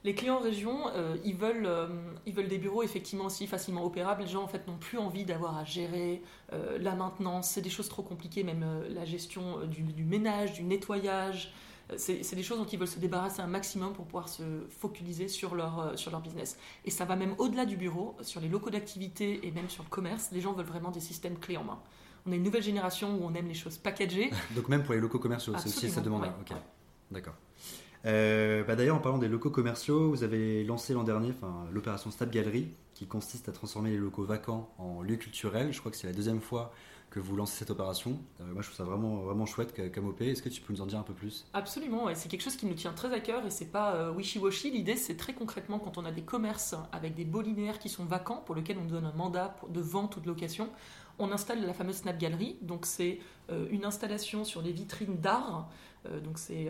Les 0.03 0.13
clients 0.13 0.37
en 0.37 0.41
région, 0.41 0.87
euh, 0.95 1.17
ils, 1.23 1.35
veulent, 1.35 1.65
euh, 1.65 1.87
ils 2.25 2.33
veulent 2.33 2.47
des 2.47 2.57
bureaux 2.57 2.83
effectivement 2.83 3.25
aussi 3.25 3.47
facilement 3.47 3.83
opérables. 3.83 4.21
Les 4.21 4.27
gens 4.27 4.43
en 4.43 4.47
fait 4.47 4.67
n'ont 4.67 4.77
plus 4.77 4.97
envie 4.97 5.25
d'avoir 5.25 5.57
à 5.57 5.63
gérer 5.63 6.21
euh, 6.53 6.77
la 6.79 6.95
maintenance. 6.95 7.49
C'est 7.49 7.61
des 7.61 7.69
choses 7.69 7.89
trop 7.89 8.03
compliquées, 8.03 8.43
même 8.43 8.65
la 8.89 9.05
gestion 9.05 9.65
du, 9.65 9.81
du, 9.81 10.03
ménage, 10.03 10.53
du 10.53 10.63
nettoyage. 10.63 11.53
C'est 11.95 12.35
des 12.35 12.43
choses 12.43 12.57
dont 12.57 12.65
ils 12.65 12.77
veulent 12.77 12.87
se 12.87 12.99
débarrasser 12.99 13.41
un 13.41 13.47
maximum 13.47 13.93
pour 13.93 14.03
pouvoir 14.03 14.27
se 14.27 14.43
focaliser 14.69 15.29
sur 15.29 15.55
leur, 15.55 15.97
sur 15.97 16.11
leur 16.11 16.19
business. 16.19 16.57
Et 16.83 16.91
ça 16.91 17.05
va 17.05 17.15
même 17.15 17.33
au-delà 17.37 17.65
du 17.65 17.77
bureau, 17.77 18.13
sur 18.21 18.41
les 18.41 18.49
locaux 18.49 18.69
d'activité 18.69 19.47
et 19.47 19.51
même 19.51 19.69
sur 19.69 19.83
le 19.83 19.89
commerce. 19.89 20.29
Les 20.33 20.41
gens 20.41 20.51
veulent 20.51 20.65
vraiment 20.65 20.91
des 20.91 20.99
systèmes 20.99 21.39
clés 21.39 21.55
en 21.55 21.63
main. 21.63 21.79
On 22.25 22.33
a 22.33 22.35
une 22.35 22.43
nouvelle 22.43 22.61
génération 22.63 23.15
où 23.15 23.23
on 23.23 23.33
aime 23.35 23.47
les 23.47 23.53
choses 23.53 23.77
packagées. 23.77 24.31
Donc 24.55 24.67
même 24.67 24.83
pour 24.83 24.95
les 24.95 24.99
locaux 24.99 25.19
commerciaux, 25.19 25.53
c'est 25.57 25.69
aussi 25.69 25.89
ça 25.89 26.01
demande. 26.01 26.29
D'accord. 27.09 27.35
Euh, 28.05 28.63
bah 28.63 28.75
D'ailleurs, 28.75 28.95
en 28.95 28.99
parlant 28.99 29.17
des 29.17 29.27
locaux 29.27 29.49
commerciaux, 29.49 30.09
vous 30.09 30.23
avez 30.23 30.63
lancé 30.63 30.93
l'an 30.93 31.03
dernier 31.03 31.33
l'opération 31.71 32.11
Snap 32.11 32.31
Gallery, 32.31 32.69
qui 32.93 33.07
consiste 33.07 33.49
à 33.49 33.51
transformer 33.51 33.91
les 33.91 33.97
locaux 33.97 34.23
vacants 34.23 34.73
en 34.77 35.01
lieux 35.01 35.17
culturels. 35.17 35.73
Je 35.73 35.79
crois 35.79 35.91
que 35.91 35.97
c'est 35.97 36.07
la 36.07 36.13
deuxième 36.13 36.41
fois 36.41 36.73
que 37.09 37.19
vous 37.19 37.35
lancez 37.35 37.57
cette 37.57 37.69
opération. 37.69 38.19
Euh, 38.41 38.53
moi, 38.53 38.61
je 38.61 38.67
trouve 38.67 38.77
ça 38.77 38.83
vraiment, 38.83 39.45
chouette 39.45 39.73
comme 39.93 40.07
OP. 40.07 40.21
Est-ce 40.21 40.41
que 40.41 40.49
tu 40.49 40.61
peux 40.61 40.73
nous 40.73 40.81
en 40.81 40.85
dire 40.85 40.99
un 40.99 41.03
peu 41.03 41.13
plus? 41.13 41.45
Absolument, 41.53 42.07
c'est 42.15 42.29
quelque 42.29 42.41
chose 42.41 42.57
qui 42.57 42.65
nous 42.65 42.73
tient 42.73 42.93
très 42.93 43.13
à 43.13 43.19
cœur 43.19 43.45
et 43.45 43.49
c'est 43.49 43.71
pas 43.71 43.95
euh, 43.95 44.11
wishy-washy. 44.11 44.71
L'idée, 44.71 44.97
c'est 44.97 45.15
très 45.15 45.33
concrètement 45.33 45.79
quand 45.79 45.97
on 45.97 46.05
a 46.05 46.11
des 46.11 46.23
commerces 46.23 46.75
avec 46.91 47.15
des 47.15 47.25
beaux 47.25 47.43
qui 47.79 47.89
sont 47.89 48.05
vacants, 48.05 48.43
pour 48.45 48.55
lesquels 48.55 48.77
on 48.77 48.85
donne 48.85 49.05
un 49.05 49.13
mandat 49.13 49.55
de 49.69 49.79
vente 49.79 50.17
ou 50.17 50.19
de 50.19 50.27
location, 50.27 50.69
on 51.19 51.31
installe 51.31 51.65
la 51.65 51.73
fameuse 51.73 51.97
Snap 51.97 52.17
Gallery. 52.17 52.57
Donc, 52.61 52.85
c'est 52.85 53.19
une 53.71 53.85
installation 53.85 54.43
sur 54.43 54.61
des 54.61 54.71
vitrines 54.71 55.17
d'art. 55.17 55.69
donc, 56.23 56.37
c'est 56.37 56.69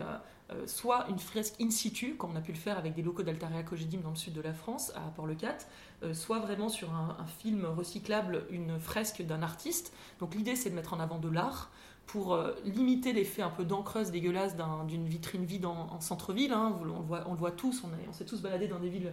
euh, 0.50 0.66
soit 0.66 1.06
une 1.10 1.18
fresque 1.18 1.56
in 1.60 1.68
situ, 1.68 2.14
comme 2.14 2.30
on 2.32 2.36
a 2.36 2.40
pu 2.40 2.52
le 2.52 2.58
faire 2.58 2.78
avec 2.78 2.94
des 2.94 3.02
locaux 3.02 3.22
d'Altarea 3.22 3.62
Cogedim 3.62 4.00
dans 4.00 4.10
le 4.10 4.16
sud 4.16 4.32
de 4.32 4.40
la 4.40 4.54
France, 4.54 4.92
à 4.96 5.00
Port-le-Cat, 5.10 5.58
euh, 6.02 6.14
soit 6.14 6.38
vraiment 6.38 6.70
sur 6.70 6.94
un, 6.94 7.26
film 7.38 7.66
recyclable, 7.66 8.46
une 8.50 8.78
fresque 8.78 9.20
d'un 9.20 9.42
artiste. 9.42 9.92
Donc 10.20 10.34
l'idée, 10.34 10.56
c'est 10.56 10.70
de 10.70 10.74
mettre 10.74 10.94
en 10.94 11.00
avant 11.00 11.18
de 11.18 11.28
l'art 11.28 11.70
pour 12.06 12.32
euh, 12.32 12.54
limiter 12.64 13.12
l'effet 13.12 13.42
un 13.42 13.50
peu 13.50 13.66
d'encreuse 13.66 14.10
dégueulasse 14.10 14.56
d'une 14.86 15.06
vitrine 15.06 15.44
vide 15.44 15.66
en, 15.66 16.00
centre-ville. 16.00 16.54
Hein. 16.54 16.74
On, 16.80 16.84
on, 16.86 17.32
le 17.32 17.38
voit, 17.38 17.50
tous, 17.52 17.84
on, 17.84 17.90
on 18.08 18.12
s'est 18.14 18.24
tous 18.24 18.40
baladés 18.40 18.68
dans 18.68 18.78
des 18.78 18.88
villes 18.88 19.12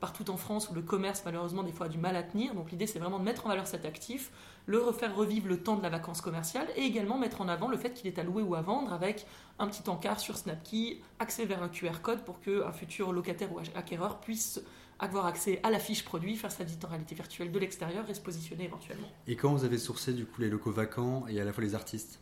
partout 0.00 0.30
en 0.30 0.36
France 0.36 0.70
où 0.70 0.74
le 0.74 0.82
commerce, 0.82 1.22
malheureusement, 1.24 1.62
des 1.62 1.72
fois 1.72 1.86
a 1.86 1.88
du 1.88 1.98
mal 1.98 2.16
à 2.16 2.22
tenir. 2.22 2.54
Donc 2.54 2.70
l'idée, 2.70 2.86
c'est 2.86 2.98
vraiment 2.98 3.18
de 3.18 3.24
mettre 3.24 3.46
en 3.46 3.48
valeur 3.48 3.66
cet 3.66 3.84
actif, 3.84 4.30
le 4.66 4.78
refaire 4.78 5.14
revivre 5.14 5.48
le 5.48 5.62
temps 5.62 5.76
de 5.76 5.82
la 5.82 5.88
vacance 5.88 6.20
commerciale 6.20 6.68
et 6.76 6.82
également 6.82 7.18
mettre 7.18 7.40
en 7.40 7.48
avant 7.48 7.68
le 7.68 7.76
fait 7.76 7.92
qu'il 7.94 8.06
est 8.06 8.18
à 8.18 8.22
louer 8.22 8.42
ou 8.42 8.54
à 8.54 8.62
vendre 8.62 8.92
avec 8.92 9.26
un 9.58 9.66
petit 9.68 9.88
encart 9.88 10.20
sur 10.20 10.36
Snapkey, 10.36 11.00
accès 11.18 11.46
vers 11.46 11.62
un 11.62 11.68
QR 11.68 12.00
code 12.02 12.24
pour 12.24 12.40
qu'un 12.40 12.72
futur 12.72 13.12
locataire 13.12 13.52
ou 13.52 13.58
acquéreur 13.74 14.20
puisse 14.20 14.60
avoir 14.98 15.26
accès 15.26 15.60
à 15.62 15.70
la 15.70 15.78
fiche 15.78 16.04
produit, 16.04 16.36
faire 16.36 16.50
sa 16.50 16.64
visite 16.64 16.84
en 16.84 16.88
réalité 16.88 17.14
virtuelle 17.14 17.52
de 17.52 17.58
l'extérieur 17.58 18.08
et 18.08 18.14
se 18.14 18.20
positionner 18.20 18.64
éventuellement. 18.64 19.08
Et 19.26 19.36
quand 19.36 19.52
vous 19.52 19.64
avez 19.64 19.78
sourcé 19.78 20.12
du 20.12 20.24
coup 20.26 20.40
les 20.40 20.48
locaux 20.48 20.72
vacants 20.72 21.26
et 21.28 21.40
à 21.40 21.44
la 21.44 21.52
fois 21.52 21.62
les 21.62 21.74
artistes? 21.74 22.18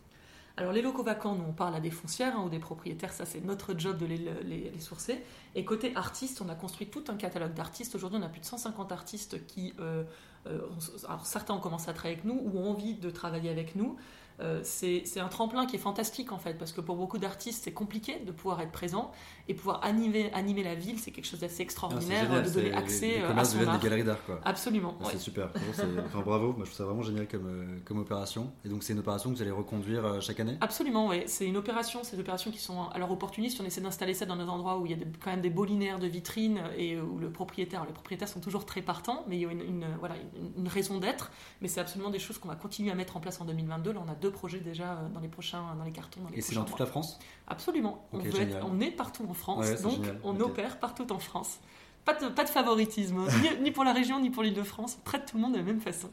Alors 0.57 0.71
les 0.71 0.81
locaux 0.81 1.03
vacants, 1.03 1.35
nous 1.35 1.43
on 1.49 1.51
parle 1.51 1.75
à 1.75 1.81
des 1.81 1.91
foncières 1.91 2.37
hein, 2.37 2.43
ou 2.45 2.49
des 2.49 2.59
propriétaires, 2.59 3.11
ça 3.11 3.25
c'est 3.25 3.43
notre 3.43 3.77
job 3.77 3.97
de 3.97 4.05
les, 4.05 4.71
sourcer. 4.79 5.21
Et 5.53 5.65
côté 5.65 5.93
artistes, 5.95 6.41
on 6.41 6.47
a 6.47 6.55
construit 6.55 6.87
tout 6.87 7.03
un 7.09 7.15
catalogue 7.15 7.53
d'artistes. 7.53 7.95
Aujourd'hui 7.95 8.19
on 8.21 8.25
a 8.25 8.29
plus 8.29 8.39
de 8.39 8.45
150 8.45 8.91
artistes 8.93 9.45
qui, 9.47 9.73
euh, 9.81 10.03
euh, 10.47 10.61
alors 11.07 11.25
certains 11.25 11.53
ont 11.53 11.59
commencé 11.59 11.89
à 11.89 11.93
travailler 11.93 12.15
avec 12.15 12.25
nous 12.25 12.39
ou 12.41 12.57
ont 12.57 12.69
envie 12.69 12.93
de 12.93 13.09
travailler 13.09 13.49
avec 13.49 13.75
nous. 13.75 13.97
Euh, 14.41 14.61
c'est 14.63 15.19
un 15.19 15.27
tremplin 15.27 15.65
qui 15.65 15.75
est 15.75 15.79
fantastique 15.79 16.31
en 16.31 16.37
fait, 16.37 16.55
parce 16.55 16.71
que 16.71 16.81
pour 16.81 16.95
beaucoup 16.95 17.17
d'artistes, 17.17 17.63
c'est 17.63 17.73
compliqué 17.73 18.19
de 18.19 18.31
pouvoir 18.31 18.61
être 18.61 18.71
présent 18.71 19.11
et 19.47 19.53
pouvoir 19.53 19.83
animer, 19.83 20.31
animer 20.33 20.63
la 20.63 20.75
ville, 20.75 20.99
c'est 20.99 21.11
quelque 21.11 21.25
chose 21.25 21.39
d'assez 21.39 21.61
extraordinaire 21.61 22.27
ah, 22.31 22.41
de 22.41 22.49
donner 22.49 22.73
accès 22.73 23.21
euh, 23.21 23.35
à 23.35 23.45
son 23.45 23.65
art. 23.67 23.77
des 23.77 23.83
galeries 23.83 24.03
d'art 24.03 24.23
quoi. 24.25 24.39
Absolument. 24.43 24.97
Ah, 25.01 25.07
c'est 25.11 25.19
super. 25.19 25.49
enfin, 25.69 26.21
bravo, 26.21 26.53
Moi, 26.53 26.59
je 26.59 26.63
trouve 26.63 26.73
ça 26.73 26.85
vraiment 26.85 27.03
génial 27.03 27.27
comme, 27.27 27.47
euh, 27.47 27.79
comme 27.85 27.99
opération. 27.99 28.51
Et 28.65 28.69
donc 28.69 28.83
c'est 28.83 28.93
une 28.93 28.99
opération 28.99 29.29
que 29.29 29.35
vous 29.35 29.41
allez 29.41 29.51
reconduire 29.51 30.21
chaque 30.21 30.39
année? 30.39 30.57
Absolument, 30.61 31.07
oui. 31.07 31.23
C'est 31.27 31.45
une 31.45 31.57
opération, 31.57 31.99
c'est 32.03 32.15
des 32.15 32.21
opérations 32.21 32.49
qui 32.49 32.59
sont 32.59 32.89
alors 32.89 33.11
opportunistes. 33.11 33.59
On 33.61 33.65
essaie 33.65 33.81
d'installer 33.81 34.15
ça 34.15 34.25
dans 34.25 34.35
des 34.35 34.43
endroits 34.43 34.79
où 34.79 34.85
il 34.85 34.91
y 34.91 34.95
a 34.95 35.05
quand 35.23 35.29
même 35.29 35.41
des 35.41 35.49
beaux 35.49 35.65
linéaires 35.65 35.99
de 35.99 36.07
vitrines 36.07 36.61
et 36.77 36.99
où 36.99 37.19
le 37.19 37.29
propriétaire, 37.29 37.85
les 37.85 37.93
propriétaires 37.93 38.27
sont 38.27 38.39
toujours 38.39 38.65
très 38.65 38.81
partants, 38.81 39.25
mais 39.27 39.37
il 39.37 39.41
y 39.41 39.45
a 39.45 39.51
une, 39.51 39.85
voilà, 39.99 40.15
une, 40.57 40.67
raison 40.67 40.97
d'être. 40.99 41.31
Mais 41.61 41.67
c'est 41.67 41.79
absolument 41.79 42.09
des 42.09 42.19
choses 42.19 42.39
qu'on 42.39 42.47
va 42.47 42.55
continuer 42.55 42.91
à 42.91 42.95
mettre 42.95 43.15
en 43.15 43.19
place 43.19 43.39
en 43.41 43.45
2022. 43.45 43.93
Là, 43.93 44.01
on 44.05 44.11
a 44.11 44.15
deux 44.15 44.31
projets 44.31 44.59
déjà 44.59 45.01
dans 45.13 45.19
les 45.19 45.27
prochains, 45.27 45.75
dans 45.77 45.83
les 45.83 45.91
cartons. 45.91 46.21
Dans 46.21 46.29
les 46.29 46.39
et 46.39 46.41
c'est 46.41 46.55
dans 46.55 46.63
toute 46.63 46.79
la 46.79 46.87
France? 46.87 47.19
Absolument. 47.47 48.07
on, 48.11 48.19
on, 48.63 48.79
est 48.79 48.91
partout 48.91 49.23
en 49.29 49.34
France, 49.35 49.81
donc 49.81 49.99
on 50.23 50.39
opère 50.39 50.79
partout 50.79 51.11
en 51.11 51.19
France. 51.19 51.59
Pas 52.05 52.13
de, 52.13 52.27
pas 52.27 52.43
de 52.43 52.49
favoritisme, 52.49 53.17
ni, 53.61 53.71
pour 53.71 53.83
la 53.83 53.91
région, 53.91 54.19
ni 54.19 54.29
pour 54.29 54.43
l'île 54.43 54.53
de 54.53 54.63
France. 54.63 54.97
On 54.99 55.03
traite 55.03 55.25
tout 55.25 55.37
le 55.37 55.41
monde 55.41 55.53
de 55.53 55.57
la 55.57 55.63
même 55.63 55.81
façon. 55.81 56.09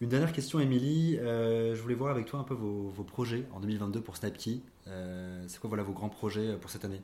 Une 0.00 0.08
dernière 0.08 0.32
question, 0.32 0.58
Émilie. 0.58 1.16
Euh, 1.18 1.74
je 1.76 1.80
voulais 1.80 1.94
voir 1.94 2.10
avec 2.10 2.26
toi 2.26 2.40
un 2.40 2.42
peu 2.42 2.54
vos, 2.54 2.90
projets 3.04 3.46
en 3.54 3.60
2022 3.60 4.00
pour 4.00 4.16
Snapkey. 4.16 4.60
Euh, 4.88 5.44
c'est 5.46 5.60
quoi 5.60 5.68
voilà, 5.68 5.84
vos 5.84 5.92
grands 5.92 6.08
projets 6.08 6.56
pour 6.56 6.68
cette 6.68 6.84
année? 6.84 7.00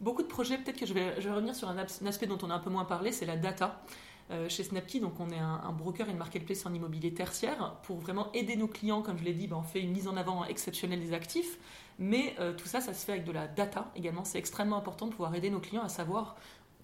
Beaucoup 0.00 0.22
de 0.22 0.28
projets, 0.28 0.58
peut-être 0.58 0.78
que 0.78 0.86
je 0.86 0.92
vais, 0.92 1.14
je 1.20 1.28
vais 1.28 1.34
revenir 1.34 1.54
sur 1.54 1.68
un, 1.68 1.78
aspect 1.78 2.26
dont 2.26 2.38
on 2.42 2.50
a 2.50 2.54
un 2.54 2.58
peu 2.58 2.70
moins 2.70 2.84
parlé, 2.84 3.12
c'est 3.12 3.26
la 3.26 3.36
data. 3.36 3.82
Euh, 4.30 4.48
chez 4.48 4.62
Snapkey, 4.62 5.00
donc 5.00 5.20
on 5.20 5.28
est 5.28 5.38
un, 5.38 5.72
broker 5.72 6.08
et 6.08 6.10
une 6.10 6.16
marketplace 6.16 6.64
en 6.64 6.72
immobilier 6.72 7.12
tertiaire 7.12 7.76
pour 7.82 7.98
vraiment 7.98 8.32
aider 8.32 8.56
nos 8.56 8.68
clients. 8.68 9.02
Comme 9.02 9.18
je 9.18 9.24
l'ai 9.24 9.34
dit, 9.34 9.46
ben, 9.46 9.56
on 9.56 9.62
fait 9.62 9.80
une 9.80 9.92
mise 9.92 10.08
en 10.08 10.16
avant 10.16 10.44
exceptionnelle 10.46 11.00
des 11.00 11.12
actifs, 11.12 11.58
mais 11.98 12.34
euh, 12.40 12.54
tout 12.54 12.66
ça, 12.66 12.80
ça 12.80 12.94
se 12.94 13.04
fait 13.04 13.12
avec 13.12 13.24
de 13.24 13.32
la 13.32 13.46
data 13.46 13.90
également. 13.94 14.24
C'est 14.24 14.38
extrêmement 14.38 14.78
important 14.78 15.06
de 15.06 15.10
pouvoir 15.10 15.34
aider 15.34 15.50
nos 15.50 15.60
clients 15.60 15.84
à 15.84 15.90
savoir 15.90 16.36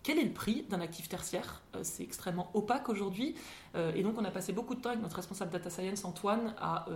quel 0.03 0.19
est 0.19 0.25
le 0.25 0.33
prix 0.33 0.67
d'un 0.69 0.81
actif 0.81 1.09
tertiaire 1.09 1.63
euh, 1.75 1.81
C'est 1.83 2.03
extrêmement 2.03 2.51
opaque 2.53 2.91
aujourd'hui. 2.91 3.35
et 3.75 4.03
donc, 4.03 4.17
on 4.19 4.25
a 4.25 4.31
passé 4.31 4.53
beaucoup 4.53 4.75
de 4.75 4.81
temps 4.81 4.91
avec 4.91 5.01
notre 5.01 5.17
responsable 5.17 5.51
data 5.51 5.71
science, 5.71 6.05
Antoine, 6.05 6.55
à 6.59 6.87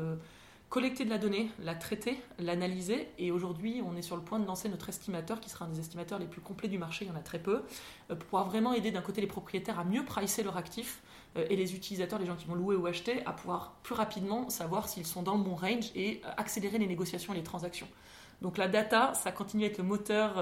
collecter 0.75 1.05
de 1.05 1.11
la 1.11 1.19
donnée, 1.19 1.53
la 1.61 1.77
traiter, 1.77 2.19
l'analyser. 2.41 3.07
Et 3.17 3.31
aujourd'hui, 3.31 3.81
on 3.87 3.97
est 3.97 4.03
sur 4.03 4.17
le 4.17 4.23
point 4.23 4.41
de 4.41 4.45
lancer 4.45 4.69
notre 4.69 4.89
estimateur, 4.89 5.39
qui 5.39 5.49
sera 5.49 5.67
un 5.67 5.69
des 5.69 5.79
estimateurs 5.79 6.19
les 6.19 6.27
plus 6.27 6.41
complets 6.41 6.67
du 6.67 6.79
marché, 6.79 7.05
il 7.05 7.09
y 7.09 7.11
en 7.13 7.17
a 7.17 7.23
très 7.23 7.39
peu, 7.39 7.63
euh, 8.11 8.17
pour 8.17 8.27
pouvoir 8.27 8.49
vraiment 8.49 8.73
aider 8.73 8.91
d'un 8.91 9.01
côté 9.01 9.21
les 9.21 9.29
propriétaires 9.29 9.79
à 9.79 9.85
mieux 9.85 10.05
pricer 10.05 10.43
leur 10.43 10.57
actif 10.57 11.01
euh, 11.37 11.47
et 11.49 11.55
les 11.55 11.77
utilisateurs, 11.77 12.19
les 12.19 12.27
gens 12.27 12.35
qui 12.35 12.47
vont 12.47 12.57
louer 12.57 12.75
ou 12.75 12.87
acheter, 12.87 13.25
à 13.25 13.33
pouvoir 13.33 13.77
plus 13.85 13.95
rapidement 13.95 14.51
savoir 14.51 14.89
s'ils 14.89 15.07
sont 15.07 15.23
dans 15.23 15.37
le 15.37 15.45
bon 15.45 15.55
range 15.55 15.93
et 15.95 16.21
euh, 16.25 16.31
accélérer 16.39 16.79
les 16.79 16.89
négociations 16.89 17.33
et 17.35 17.37
les 17.37 17.45
transactions. 17.45 17.87
Donc 18.45 18.59
la 18.59 18.69
data, 18.69 19.13
ça 19.15 19.33
continue 19.33 19.65
à 19.65 19.69
être 19.69 19.79
le 19.79 19.85
moteur 19.85 20.35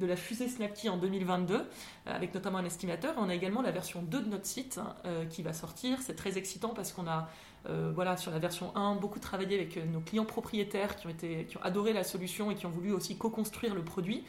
de 0.00 0.06
la 0.06 0.16
fusée 0.16 0.48
Snapkey 0.48 0.88
en 0.88 0.96
2022, 0.96 1.62
avec 2.06 2.34
notamment 2.34 2.56
un 2.56 2.64
estimateur. 2.64 3.14
on 3.18 3.28
a 3.28 3.34
également 3.34 3.60
la 3.60 3.70
version 3.70 4.00
2 4.00 4.22
de 4.22 4.28
notre 4.30 4.46
site 4.46 4.80
qui 5.28 5.42
va 5.42 5.52
sortir. 5.52 5.98
C'est 6.00 6.16
très 6.16 6.38
excitant 6.38 6.70
parce 6.70 6.92
qu'on 6.92 7.06
a 7.06 7.28
euh, 7.70 7.92
voilà, 7.94 8.16
sur 8.18 8.30
la 8.30 8.38
version 8.38 8.76
1, 8.76 8.96
beaucoup 8.96 9.18
travaillé 9.18 9.56
avec 9.56 9.78
euh, 9.78 9.84
nos 9.86 10.00
clients 10.00 10.26
propriétaires 10.26 10.96
qui 10.96 11.06
ont, 11.06 11.12
qui 11.12 11.56
ont 11.56 11.62
adoré 11.62 11.94
la 11.94 12.04
solution 12.04 12.50
et 12.50 12.54
qui 12.54 12.66
ont 12.66 12.70
voulu 12.70 12.92
aussi 12.92 13.16
co-construire 13.16 13.74
le 13.74 13.82
produit. 13.82 14.24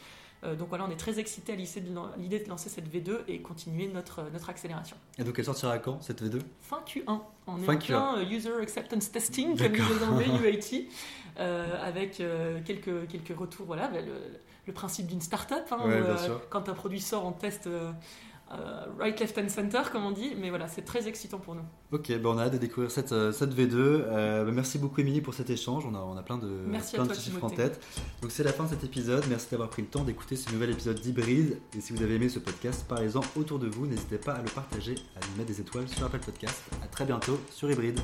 Euh, 0.46 0.56
donc 0.56 0.70
voilà, 0.70 0.86
on 0.86 0.92
est 0.92 0.96
très 0.98 1.20
excité 1.20 1.54
à 1.54 1.56
l'idée 1.56 2.40
de 2.40 2.50
lancer 2.50 2.70
cette 2.70 2.94
V2 2.94 3.20
et 3.28 3.42
continuer 3.42 3.88
notre, 3.88 4.24
notre 4.32 4.50
accélération. 4.50 4.96
Et 5.18 5.24
donc 5.24 5.38
elle 5.38 5.46
sortira 5.46 5.78
quand 5.80 6.02
cette 6.02 6.24
V2 6.24 6.42
Fin 6.62 6.82
Q1. 6.86 7.20
On 7.48 7.62
est 7.62 7.70
en 7.70 7.78
plein 7.78 8.22
User 8.30 8.54
Acceptance 8.62 9.12
Testing, 9.12 9.58
comme 9.58 9.72
disent 9.72 10.00
les 10.00 10.06
Anglais, 10.06 10.28
UAT, 11.38 11.42
avec 11.82 12.22
quelques, 12.66 13.08
quelques 13.08 13.38
retours. 13.38 13.66
Voilà, 13.66 13.92
le, 14.66 14.74
principe 14.74 15.08
d'une 15.08 15.22
start-up. 15.22 15.72
Hein, 15.72 16.06
quand 16.50 16.70
un 16.70 16.74
produit 16.74 17.02
sort, 17.02 17.26
on 17.26 17.32
teste 17.32 17.70
euh, 18.52 18.86
right, 19.00 19.20
left 19.20 19.38
and 19.40 19.50
center, 19.50 19.82
comme 19.92 20.06
on 20.06 20.12
dit. 20.12 20.34
Mais 20.38 20.50
voilà, 20.50 20.68
c'est 20.68 20.84
très 20.84 21.08
excitant 21.08 21.40
pour 21.40 21.56
nous. 21.56 21.64
Ok, 21.92 22.10
ben 22.10 22.26
on 22.26 22.38
a 22.38 22.44
hâte 22.44 22.54
de 22.54 22.58
découvrir 22.58 22.92
cette, 22.92 23.12
euh, 23.12 23.32
cette 23.32 23.54
V2. 23.54 23.74
Euh, 23.76 24.46
ben 24.46 24.54
merci 24.54 24.78
beaucoup, 24.78 25.02
Émilie, 25.02 25.22
pour 25.22 25.34
cet 25.34 25.50
échange. 25.50 25.86
On 25.86 25.96
a, 25.96 26.00
on 26.00 26.16
a 26.16 26.22
plein 26.22 26.38
de, 26.38 26.48
plein 26.94 27.06
de 27.06 27.14
chiffres 27.14 27.44
en 27.44 27.50
tête. 27.50 27.84
Donc, 28.22 28.32
c'est 28.32 28.44
la 28.44 28.54
fin 28.54 28.66
de 28.66 28.70
cet 28.70 28.84
épisode. 28.84 29.24
Merci 29.30 29.48
d'avoir 29.52 29.70
pris 29.70 29.82
le 29.82 29.88
temps 29.88 30.04
d'écouter 30.04 30.36
ce 30.36 30.52
nouvel 30.52 30.70
épisode 30.72 31.00
d'Hybride. 31.00 31.60
Et 31.76 31.82
si 31.82 31.94
vous 31.94 32.04
avez 32.04 32.16
aimé 32.16 32.30
ce 32.30 32.40
podcast, 32.40 32.86
parlez-en 32.88 33.22
autour 33.36 33.58
de 33.58 33.68
vous. 33.68 33.88
N'hésitez 33.88 34.18
pas 34.18 34.34
à 34.34 34.42
le 34.42 34.50
partager, 34.50 34.96
à 35.16 35.26
lui 35.26 35.38
mettre 35.38 35.50
des 35.50 35.62
étoiles 35.62 35.88
sur 35.90 36.06
Apple 36.06 36.20
Podcast. 36.20 36.64
À 36.84 36.88
très 36.88 37.06
bientôt 37.06 37.40
sur 37.50 37.70
Hybride. 37.72 38.00